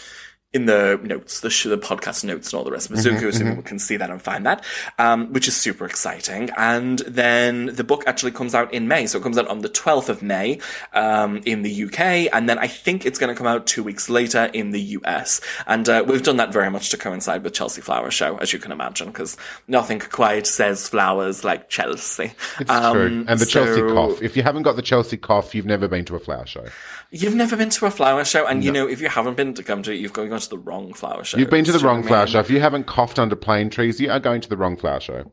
in 0.55 0.67
the 0.67 1.01
notes, 1.03 1.41
the, 1.41 1.49
sh- 1.51 1.65
the 1.65 1.79
podcast 1.79 2.25
notes 2.25 2.53
and 2.53 2.59
all 2.59 2.65
the 2.65 2.71
rest 2.71 2.91
of 2.91 2.97
Mm-hmm, 2.97 3.17
Mizuku, 3.25 3.33
so 3.33 3.45
people 3.45 3.63
can 3.63 3.79
see 3.79 3.97
that 3.97 4.11
and 4.11 4.21
find 4.21 4.45
that, 4.45 4.63
um, 4.99 5.33
which 5.33 5.49
is 5.49 5.57
super 5.57 5.87
exciting. 5.87 6.51
And 6.59 6.99
then 7.01 7.67
the 7.67 7.85
book 7.85 8.05
actually 8.07 8.33
comes 8.33 8.55
out 8.55 8.73
in 8.75 8.87
May. 8.87 9.07
So 9.07 9.19
it 9.19 9.23
comes 9.23 9.39
out 9.39 9.49
on 9.49 9.61
the 9.61 9.71
12th 9.71 10.11
of 10.11 10.23
May, 10.23 10.59
um, 10.93 11.39
in 11.47 11.63
the 11.63 11.85
UK. 11.85 12.29
And 12.35 12.49
then 12.49 12.59
I 12.59 12.67
think 12.67 13.07
it's 13.07 13.19
going 13.19 13.35
to 13.35 13.39
come 13.39 13.47
out 13.47 13.67
two 13.67 13.83
weeks 13.83 14.11
later 14.11 14.51
in 14.53 14.73
the 14.73 14.81
US. 15.01 15.41
And, 15.67 15.89
uh, 15.89 16.05
we've 16.07 16.23
done 16.23 16.37
that 16.37 16.53
very 16.53 16.71
much 16.71 16.91
to 16.91 16.99
coincide 16.99 17.45
with 17.45 17.55
Chelsea 17.55 17.81
Flower 17.81 18.11
Show, 18.11 18.37
as 18.37 18.53
you 18.53 18.59
can 18.59 18.73
imagine, 18.73 19.07
because 19.09 19.37
nothing 19.69 20.01
quite 20.01 20.47
says 20.47 20.87
flowers 20.89 21.45
like 21.45 21.71
Chelsea. 21.71 22.33
It's 22.61 22.71
Um, 22.71 22.93
true. 22.95 23.25
And 23.27 23.39
the 23.39 23.47
Chelsea 23.47 23.81
cough. 23.81 24.21
If 24.21 24.37
you 24.37 24.43
haven't 24.43 24.65
got 24.65 24.77
the 24.77 24.83
Chelsea 24.83 25.17
cough, 25.17 25.55
you've 25.55 25.65
never 25.67 25.89
been 25.89 26.05
to 26.05 26.17
a 26.17 26.19
flower 26.19 26.45
show. 26.47 26.67
You've 27.11 27.35
never 27.35 27.57
been 27.57 27.69
to 27.71 27.85
a 27.87 27.91
flower 27.91 28.25
show, 28.25 28.47
and 28.47 28.65
you 28.65 28.73
know, 28.73 28.89
if 28.89 29.03
you 29.03 29.09
haven't 29.09 29.37
been 29.37 29.53
to 29.55 29.63
come 29.63 29.83
to 29.83 29.93
it, 29.93 29.97
you've 29.97 30.15
gone 30.15 30.31
to 30.45 30.51
the 30.51 30.59
wrong 30.59 30.93
flower 30.93 31.25
show. 31.25 31.39
You've 31.39 31.51
been 31.51 31.65
to 31.65 31.73
the 31.73 31.79
Do 31.79 31.83
you 31.83 31.89
know 31.89 31.95
wrong 31.95 32.03
flower 32.03 32.27
show. 32.27 32.41
If 32.41 32.51
you 32.51 32.61
haven't 32.61 32.87
coughed 32.87 33.19
under 33.19 33.37
plane 33.37 33.71
trees, 33.71 34.01
you 34.01 34.11
are 34.11 34.21
going 34.21 34.41
to 34.41 34.49
the 34.49 34.57
wrong 34.57 34.77
flower 34.77 35.01
show. 35.01 35.33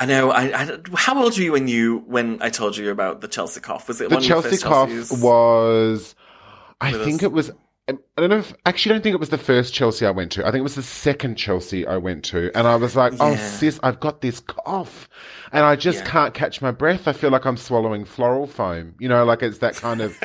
I 0.00 0.06
know. 0.06 0.30
I, 0.30 0.62
I, 0.62 0.78
how 0.94 1.22
old 1.22 1.36
were 1.36 1.42
you 1.42 1.52
when 1.52 1.68
you 1.68 2.04
when 2.06 2.40
I 2.42 2.50
told 2.50 2.76
you 2.76 2.90
about 2.90 3.20
the 3.20 3.28
Chelsea 3.28 3.60
cough? 3.60 3.88
Was 3.88 4.00
it 4.00 4.08
The 4.08 4.14
one 4.16 4.22
of 4.22 4.28
your 4.28 4.42
Chelsea 4.42 4.62
cough 4.62 4.90
was, 5.20 6.14
I 6.80 6.92
think 6.92 7.16
us? 7.16 7.22
it 7.22 7.32
was. 7.32 7.50
I 7.88 7.94
don't 8.16 8.30
know 8.30 8.38
if 8.38 8.54
actually 8.64 8.92
I 8.92 8.94
don't 8.94 9.02
think 9.02 9.14
it 9.14 9.20
was 9.20 9.30
the 9.30 9.38
first 9.38 9.74
Chelsea 9.74 10.06
I 10.06 10.10
went 10.12 10.30
to. 10.32 10.42
I 10.46 10.50
think 10.52 10.60
it 10.60 10.62
was 10.62 10.76
the 10.76 10.82
second 10.84 11.34
Chelsea 11.34 11.84
I 11.84 11.96
went 11.96 12.24
to, 12.26 12.56
and 12.56 12.68
I 12.68 12.76
was 12.76 12.94
like, 12.94 13.12
"Oh, 13.18 13.34
sis, 13.34 13.80
I've 13.82 13.98
got 13.98 14.20
this 14.20 14.38
cough, 14.38 15.08
and 15.50 15.64
I 15.64 15.74
just 15.74 15.98
Yeah. 16.04 16.10
can't 16.10 16.32
catch 16.34 16.62
my 16.62 16.70
breath. 16.70 17.08
I 17.08 17.12
feel 17.12 17.30
like 17.30 17.44
I'm 17.44 17.56
swallowing 17.56 18.04
floral 18.04 18.46
foam. 18.46 18.94
You 19.00 19.08
know, 19.08 19.24
like 19.24 19.42
it's 19.42 19.58
that 19.58 19.74
kind 19.74 20.00
of." 20.00 20.16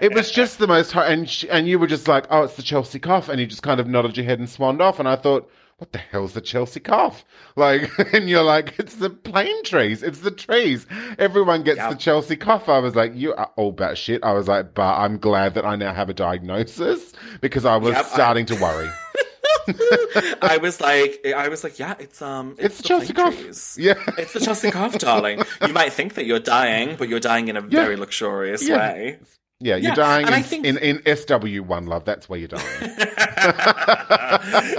it 0.00 0.14
was 0.14 0.30
just 0.40 0.58
the 0.58 0.66
most, 0.66 0.96
and 0.96 1.28
sh- 1.28 1.44
and 1.50 1.68
you 1.68 1.78
were 1.78 1.86
just 1.86 2.08
like, 2.08 2.24
"Oh, 2.30 2.44
it's 2.44 2.56
the 2.56 2.62
Chelsea 2.62 2.98
cough," 2.98 3.28
and 3.28 3.38
you 3.38 3.46
just 3.46 3.62
kind 3.62 3.80
of 3.80 3.86
nodded 3.86 4.16
your 4.16 4.24
head 4.24 4.38
and 4.38 4.48
swanned 4.48 4.80
off, 4.80 4.98
and 4.98 5.06
I 5.08 5.16
thought. 5.16 5.50
What 5.78 5.92
the 5.92 5.98
hell's 5.98 6.34
the 6.34 6.40
Chelsea 6.40 6.78
cough? 6.80 7.24
Like, 7.56 7.90
and 8.14 8.28
you're 8.30 8.44
like, 8.44 8.78
it's 8.78 8.94
the 8.96 9.10
plane 9.10 9.62
trees, 9.64 10.02
it's 10.02 10.20
the 10.20 10.30
trees. 10.30 10.86
Everyone 11.18 11.62
gets 11.64 11.78
Yeah. 11.78 11.90
the 11.90 11.96
Chelsea 11.96 12.36
cough. 12.36 12.68
I 12.68 12.78
was 12.78 12.94
like, 12.94 13.12
you 13.14 13.34
are 13.34 13.50
all 13.56 13.72
batshit. 13.72 14.20
I 14.22 14.32
was 14.32 14.46
like, 14.48 14.72
but 14.74 14.94
I'm 14.96 15.18
glad 15.18 15.54
that 15.54 15.64
I 15.64 15.74
now 15.76 15.92
have 15.92 16.08
a 16.08 16.14
diagnosis 16.14 17.12
because 17.40 17.64
I 17.64 17.76
was 17.76 17.94
Yep, 17.94 18.04
I- 18.04 18.08
starting 18.08 18.46
to 18.46 18.54
worry. 18.60 18.88
I 20.42 20.58
was 20.60 20.80
like, 20.80 21.24
I 21.34 21.48
was 21.48 21.64
like, 21.64 21.78
yeah, 21.78 21.94
it's 21.98 22.20
um, 22.22 22.54
It's 22.58 22.76
the 22.76 22.82
the 22.82 22.88
Chelsea 22.88 23.12
cough. 23.12 23.34
trees. 23.36 23.76
Yeah. 23.80 23.94
it's 24.18 24.32
the 24.34 24.40
Chelsea 24.40 24.70
cough, 24.70 24.98
darling. 24.98 25.42
You 25.66 25.72
might 25.72 25.92
think 25.92 26.14
that 26.14 26.26
you're 26.26 26.38
dying, 26.40 26.96
but 26.96 27.08
you're 27.08 27.20
dying 27.20 27.48
in 27.48 27.56
a 27.56 27.60
very 27.62 27.96
luxurious 27.96 28.66
Yeah. 28.66 28.76
way. 28.92 29.18
Yeah, 29.64 29.76
you're 29.76 29.90
Yeah, 29.90 29.94
dying 29.94 30.28
in, 30.28 30.42
think- 30.42 30.66
in, 30.66 30.78
in 30.78 30.98
SW1 30.98 31.88
love. 31.88 32.04
That's 32.04 32.28
where 32.28 32.38
you're 32.38 32.48
dying. 32.48 32.64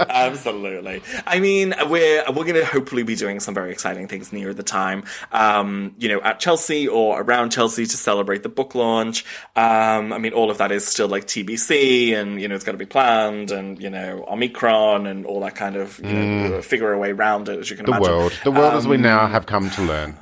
Absolutely. 0.08 1.02
I 1.26 1.40
mean, 1.40 1.74
we're 1.88 2.24
we're 2.28 2.44
going 2.44 2.54
to 2.54 2.64
hopefully 2.64 3.02
be 3.02 3.16
doing 3.16 3.40
some 3.40 3.54
very 3.54 3.72
exciting 3.72 4.08
things 4.08 4.32
near 4.32 4.54
the 4.54 4.62
time. 4.62 5.04
Um, 5.32 5.94
you 5.98 6.08
know, 6.08 6.20
at 6.22 6.40
Chelsea 6.40 6.86
or 6.86 7.20
around 7.20 7.50
Chelsea 7.50 7.86
to 7.86 7.96
celebrate 7.96 8.42
the 8.42 8.48
book 8.48 8.74
launch. 8.74 9.24
Um, 9.56 10.12
I 10.12 10.18
mean, 10.18 10.32
all 10.32 10.50
of 10.50 10.58
that 10.58 10.70
is 10.72 10.86
still 10.86 11.08
like 11.08 11.26
TBC, 11.26 12.14
and 12.14 12.40
you 12.40 12.48
know, 12.48 12.54
it's 12.54 12.64
got 12.64 12.72
to 12.72 12.78
be 12.78 12.86
planned, 12.86 13.50
and 13.50 13.80
you 13.82 13.90
know, 13.90 14.24
Omicron 14.28 15.06
and 15.06 15.26
all 15.26 15.40
that 15.40 15.54
kind 15.56 15.76
of 15.76 15.98
you 15.98 16.12
know, 16.12 16.62
figure 16.62 16.92
a 16.92 16.98
way 16.98 17.10
around 17.10 17.48
it, 17.48 17.58
as 17.58 17.70
you 17.70 17.76
can 17.76 17.86
Mm. 17.86 17.90
The 17.90 17.96
imagine. 17.96 18.16
world. 18.16 18.32
The 18.44 18.50
world 18.52 18.74
as 18.74 18.86
we 18.88 18.96
Um, 18.96 19.02
now 19.02 19.26
have 19.26 19.46
come 19.46 19.70
to 19.70 19.82
learn. 19.82 20.16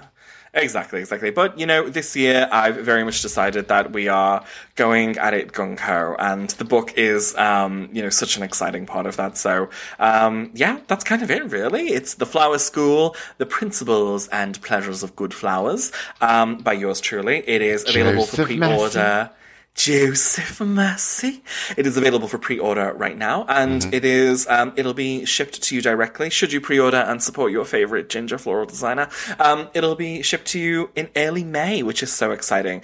Exactly, 0.54 1.00
exactly. 1.00 1.30
But 1.30 1.58
you 1.58 1.66
know, 1.66 1.88
this 1.88 2.14
year 2.14 2.48
I've 2.50 2.76
very 2.76 3.02
much 3.02 3.22
decided 3.22 3.68
that 3.68 3.92
we 3.92 4.08
are 4.08 4.44
going 4.76 5.18
at 5.18 5.34
it 5.34 5.52
gung 5.52 5.78
ho, 5.78 6.14
and 6.18 6.50
the 6.50 6.64
book 6.64 6.96
is, 6.96 7.34
um, 7.36 7.88
you 7.92 8.02
know, 8.02 8.08
such 8.08 8.36
an 8.36 8.42
exciting 8.44 8.86
part 8.86 9.06
of 9.06 9.16
that. 9.16 9.36
So, 9.36 9.68
um, 9.98 10.50
yeah, 10.54 10.78
that's 10.86 11.02
kind 11.02 11.22
of 11.22 11.30
it, 11.30 11.50
really. 11.50 11.88
It's 11.88 12.14
the 12.14 12.26
Flower 12.26 12.58
School: 12.58 13.16
The 13.38 13.46
Principles 13.46 14.28
and 14.28 14.60
Pleasures 14.62 15.02
of 15.02 15.16
Good 15.16 15.34
Flowers, 15.34 15.90
um, 16.20 16.58
by 16.58 16.74
yours 16.74 17.00
truly. 17.00 17.42
It 17.48 17.60
is 17.60 17.84
available 17.88 18.26
for 18.26 18.36
Joseph 18.36 18.58
Massey. 18.94 19.30
Joseph 19.74 20.60
Massey. 20.60 21.42
It 21.76 21.86
is 21.86 21.96
available 21.96 22.28
for 22.28 22.38
pre-order 22.38 22.92
right 22.94 23.16
now, 23.18 23.44
and 23.48 23.82
Mm-hmm. 23.82 23.94
it 23.94 24.04
is 24.04 24.46
um, 24.48 24.72
it'll 24.76 24.94
be 24.94 25.24
shipped 25.24 25.60
to 25.62 25.74
you 25.74 25.82
directly. 25.82 26.30
Should 26.30 26.52
you 26.52 26.60
pre-order 26.60 26.98
and 26.98 27.22
support 27.22 27.50
your 27.52 27.64
favorite 27.64 28.08
ginger 28.08 28.38
floral 28.38 28.66
designer, 28.66 29.08
um, 29.40 29.68
it'll 29.74 29.96
be 29.96 30.22
shipped 30.22 30.46
to 30.48 30.58
you 30.60 30.90
in 30.94 31.10
early 31.16 31.42
May, 31.44 31.82
which 31.82 32.02
is 32.02 32.12
so 32.12 32.30
exciting. 32.30 32.82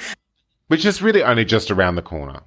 Which 0.67 0.85
is 0.85 1.01
really 1.01 1.23
only 1.23 1.45
just 1.45 1.71
around 1.71 1.95
the 1.95 2.03
corner. 2.03 2.41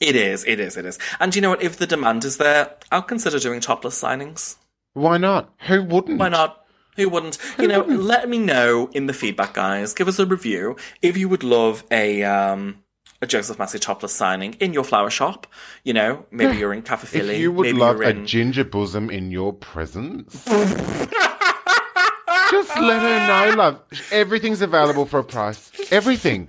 It 0.00 0.14
is, 0.16 0.44
it 0.44 0.60
is, 0.60 0.76
it 0.76 0.84
is. 0.84 0.98
And 1.20 1.34
you 1.34 1.40
know 1.42 1.50
what? 1.50 1.62
If 1.62 1.76
the 1.78 1.86
demand 1.86 2.24
is 2.24 2.36
there, 2.36 2.72
I'll 2.92 3.02
consider 3.02 3.38
doing 3.38 3.60
topless 3.60 4.00
signings. 4.00 4.56
Why 4.94 5.18
not? 5.18 5.52
Who 5.66 5.82
wouldn't? 5.84 6.18
Why 6.18 6.28
not? 6.28 6.64
Who 6.96 7.08
wouldn't? 7.08 7.38
you 7.58 7.68
know, 7.68 7.80
let 7.84 8.28
me 8.28 8.38
know 8.38 8.90
in 8.92 9.06
the 9.06 9.12
feedback, 9.12 9.54
guys. 9.54 9.94
Give 9.94 10.08
us 10.08 10.18
a 10.18 10.26
review 10.26 10.76
if 11.00 11.16
you 11.16 11.28
would 11.28 11.44
love 11.44 11.84
a 11.92 12.22
um 12.24 12.82
a 13.20 13.26
Joseph 13.26 13.58
Massey 13.58 13.78
topless 13.78 14.12
signing 14.12 14.54
in 14.54 14.72
your 14.72 14.84
flower 14.84 15.10
shop. 15.10 15.46
You 15.84 15.94
know, 15.94 16.26
maybe 16.30 16.56
you're 16.58 16.72
in 16.72 16.82
Cafe 16.82 17.06
Philly. 17.06 17.34
If 17.34 17.40
you 17.40 17.52
would 17.52 17.64
maybe 17.64 17.78
love 17.78 17.98
you're 17.98 18.08
a 18.08 18.24
ginger 18.24 18.64
bosom 18.64 19.10
in 19.10 19.30
your 19.30 19.52
presence, 19.52 20.44
just 22.50 22.76
let 22.76 23.02
her 23.02 23.50
know, 23.50 23.56
love. 23.56 23.80
Everything's 24.10 24.62
available 24.62 25.06
for 25.06 25.20
a 25.20 25.24
price. 25.24 25.70
Everything. 25.90 26.48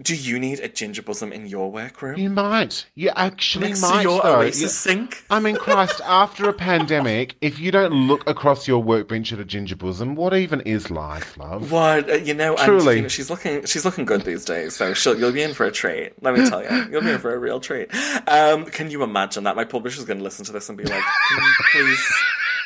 Do 0.00 0.14
you 0.14 0.38
need 0.38 0.60
a 0.60 0.68
ginger 0.68 1.00
bosom 1.00 1.32
in 1.32 1.46
your 1.46 1.72
workroom? 1.72 2.18
You 2.18 2.28
might. 2.28 2.84
You 2.94 3.10
actually 3.16 3.68
Next 3.68 3.80
might. 3.80 3.96
to 3.96 4.02
your 4.02 4.22
though. 4.22 4.40
Oasis 4.40 4.60
You- 4.60 4.68
sink? 4.68 5.24
I 5.30 5.40
mean, 5.40 5.56
Christ, 5.56 6.02
after 6.04 6.48
a 6.50 6.52
pandemic, 6.52 7.34
if 7.40 7.58
you 7.58 7.70
don't 7.70 7.92
look 8.06 8.28
across 8.28 8.68
your 8.68 8.82
workbench 8.82 9.32
at 9.32 9.38
a 9.40 9.44
ginger 9.44 9.74
bosom, 9.74 10.14
what 10.14 10.34
even 10.34 10.60
is 10.62 10.90
life, 10.90 11.38
love? 11.38 11.72
What 11.72 12.10
uh, 12.10 12.14
you 12.16 12.34
know? 12.34 12.56
And, 12.56 12.64
Truly. 12.66 13.08
she's 13.08 13.30
looking. 13.30 13.64
She's 13.64 13.86
looking 13.86 14.04
good 14.04 14.22
these 14.26 14.44
days. 14.44 14.76
So 14.76 14.92
she'll, 14.92 15.18
you'll 15.18 15.32
be 15.32 15.42
in 15.42 15.54
for 15.54 15.64
a 15.64 15.72
treat. 15.72 16.12
Let 16.22 16.38
me 16.38 16.46
tell 16.46 16.62
you, 16.62 16.88
you'll 16.90 17.00
be 17.02 17.10
in 17.12 17.18
for 17.18 17.34
a 17.34 17.38
real 17.38 17.58
treat. 17.60 17.88
Um, 18.28 18.66
can 18.66 18.90
you 18.90 19.02
imagine 19.02 19.44
that? 19.44 19.56
My 19.56 19.64
publisher's 19.64 20.04
going 20.04 20.18
to 20.18 20.24
listen 20.24 20.44
to 20.44 20.52
this 20.52 20.68
and 20.68 20.76
be 20.76 20.84
like, 20.84 21.02
"Can 21.02 21.38
you 21.42 21.54
please 21.72 22.12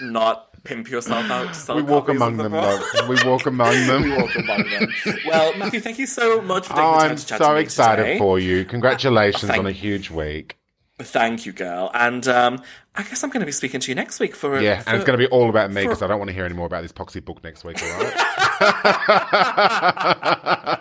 not 0.01 0.49
pimp 0.65 0.91
yourself 0.91 1.31
out 1.31 1.49
to 1.49 1.55
sell 1.55 1.77
We 1.77 1.83
walk 1.83 2.09
among 2.09 2.37
the 2.37 2.43
them, 2.45 2.53
book?" 2.53 2.95
love. 2.95 3.09
We 3.09 3.17
walk 3.29 3.47
among 3.47 3.73
them. 3.87 4.03
We 4.03 4.17
walk 4.17 4.35
among 4.37 4.69
them. 4.71 4.89
Well, 5.27 5.57
Matthew, 5.57 5.81
thank 5.81 5.99
you 5.99 6.07
so 6.07 6.41
much 6.43 6.67
for 6.67 6.75
taking 6.75 6.85
Oh, 6.85 6.93
the 6.93 6.99
time 7.01 7.11
I'm 7.13 7.17
to 7.17 7.27
chat 7.27 7.39
so 7.39 7.49
to 7.49 7.55
me 7.55 7.61
excited 7.61 8.03
today. 8.05 8.19
for 8.19 8.39
you. 8.39 8.65
Congratulations 8.65 9.45
Thank- 9.51 9.59
on 9.61 9.67
a 9.67 9.73
huge 9.73 10.11
week. 10.11 10.57
Thank 11.03 11.47
you, 11.47 11.53
girl. 11.53 11.91
And 11.95 12.29
um, 12.29 12.61
I 12.95 13.03
guess 13.05 13.25
I'm 13.25 13.31
going 13.31 13.41
to 13.41 13.47
be 13.47 13.53
speaking 13.53 13.81
to 13.81 13.91
you 13.91 13.95
next 13.95 14.21
week 14.21 14.37
for 14.37 14.61
Yeah, 14.61 14.81
for- 14.81 14.91
and 14.91 14.97
it's 14.97 15.07
going 15.07 15.19
to 15.19 15.25
be 15.27 15.31
all 15.31 15.49
about 15.49 15.71
me 15.73 15.83
because 15.85 16.03
I 16.03 16.07
don't 16.07 16.19
want 16.19 16.29
to 16.29 16.35
hear 16.35 16.45
any 16.45 16.53
more 16.55 16.67
about 16.67 16.83
this 16.83 16.93
poxy 16.93 17.25
book 17.25 17.43
next 17.43 17.65
week, 17.65 17.83
all 17.83 18.03
right? 18.03 18.13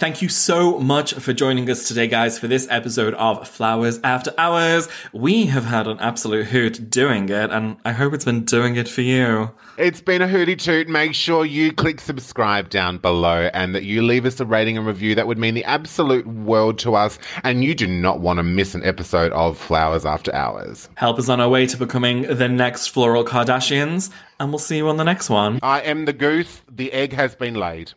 Thank 0.00 0.22
you 0.22 0.30
so 0.30 0.78
much 0.78 1.12
for 1.12 1.34
joining 1.34 1.68
us 1.68 1.86
today, 1.86 2.06
guys, 2.06 2.38
for 2.38 2.48
this 2.48 2.66
episode 2.70 3.12
of 3.12 3.46
Flowers 3.46 4.00
After 4.02 4.32
Hours. 4.38 4.88
We 5.12 5.44
have 5.44 5.66
had 5.66 5.86
an 5.86 6.00
absolute 6.00 6.46
hoot 6.46 6.88
doing 6.88 7.28
it, 7.28 7.50
and 7.50 7.76
I 7.84 7.92
hope 7.92 8.14
it's 8.14 8.24
been 8.24 8.46
doing 8.46 8.76
it 8.76 8.88
for 8.88 9.02
you. 9.02 9.50
It's 9.76 10.00
been 10.00 10.22
a 10.22 10.26
hooty 10.26 10.56
toot. 10.56 10.88
Make 10.88 11.14
sure 11.14 11.44
you 11.44 11.70
click 11.70 12.00
subscribe 12.00 12.70
down 12.70 12.96
below 12.96 13.50
and 13.52 13.74
that 13.74 13.82
you 13.82 14.00
leave 14.00 14.24
us 14.24 14.40
a 14.40 14.46
rating 14.46 14.78
and 14.78 14.86
review. 14.86 15.14
That 15.14 15.26
would 15.26 15.36
mean 15.36 15.52
the 15.52 15.64
absolute 15.64 16.26
world 16.26 16.78
to 16.78 16.94
us. 16.94 17.18
And 17.44 17.62
you 17.62 17.74
do 17.74 17.86
not 17.86 18.20
want 18.20 18.38
to 18.38 18.42
miss 18.42 18.74
an 18.74 18.82
episode 18.82 19.32
of 19.32 19.58
Flowers 19.58 20.06
After 20.06 20.34
Hours. 20.34 20.88
Help 20.94 21.18
us 21.18 21.28
on 21.28 21.42
our 21.42 21.48
way 21.50 21.66
to 21.66 21.76
becoming 21.76 22.22
the 22.22 22.48
next 22.48 22.86
Floral 22.86 23.22
Kardashians, 23.22 24.10
and 24.38 24.48
we'll 24.50 24.58
see 24.60 24.78
you 24.78 24.88
on 24.88 24.96
the 24.96 25.04
next 25.04 25.28
one. 25.28 25.58
I 25.62 25.82
am 25.82 26.06
the 26.06 26.14
goose. 26.14 26.62
The 26.70 26.90
egg 26.94 27.12
has 27.12 27.34
been 27.34 27.52
laid. 27.52 27.92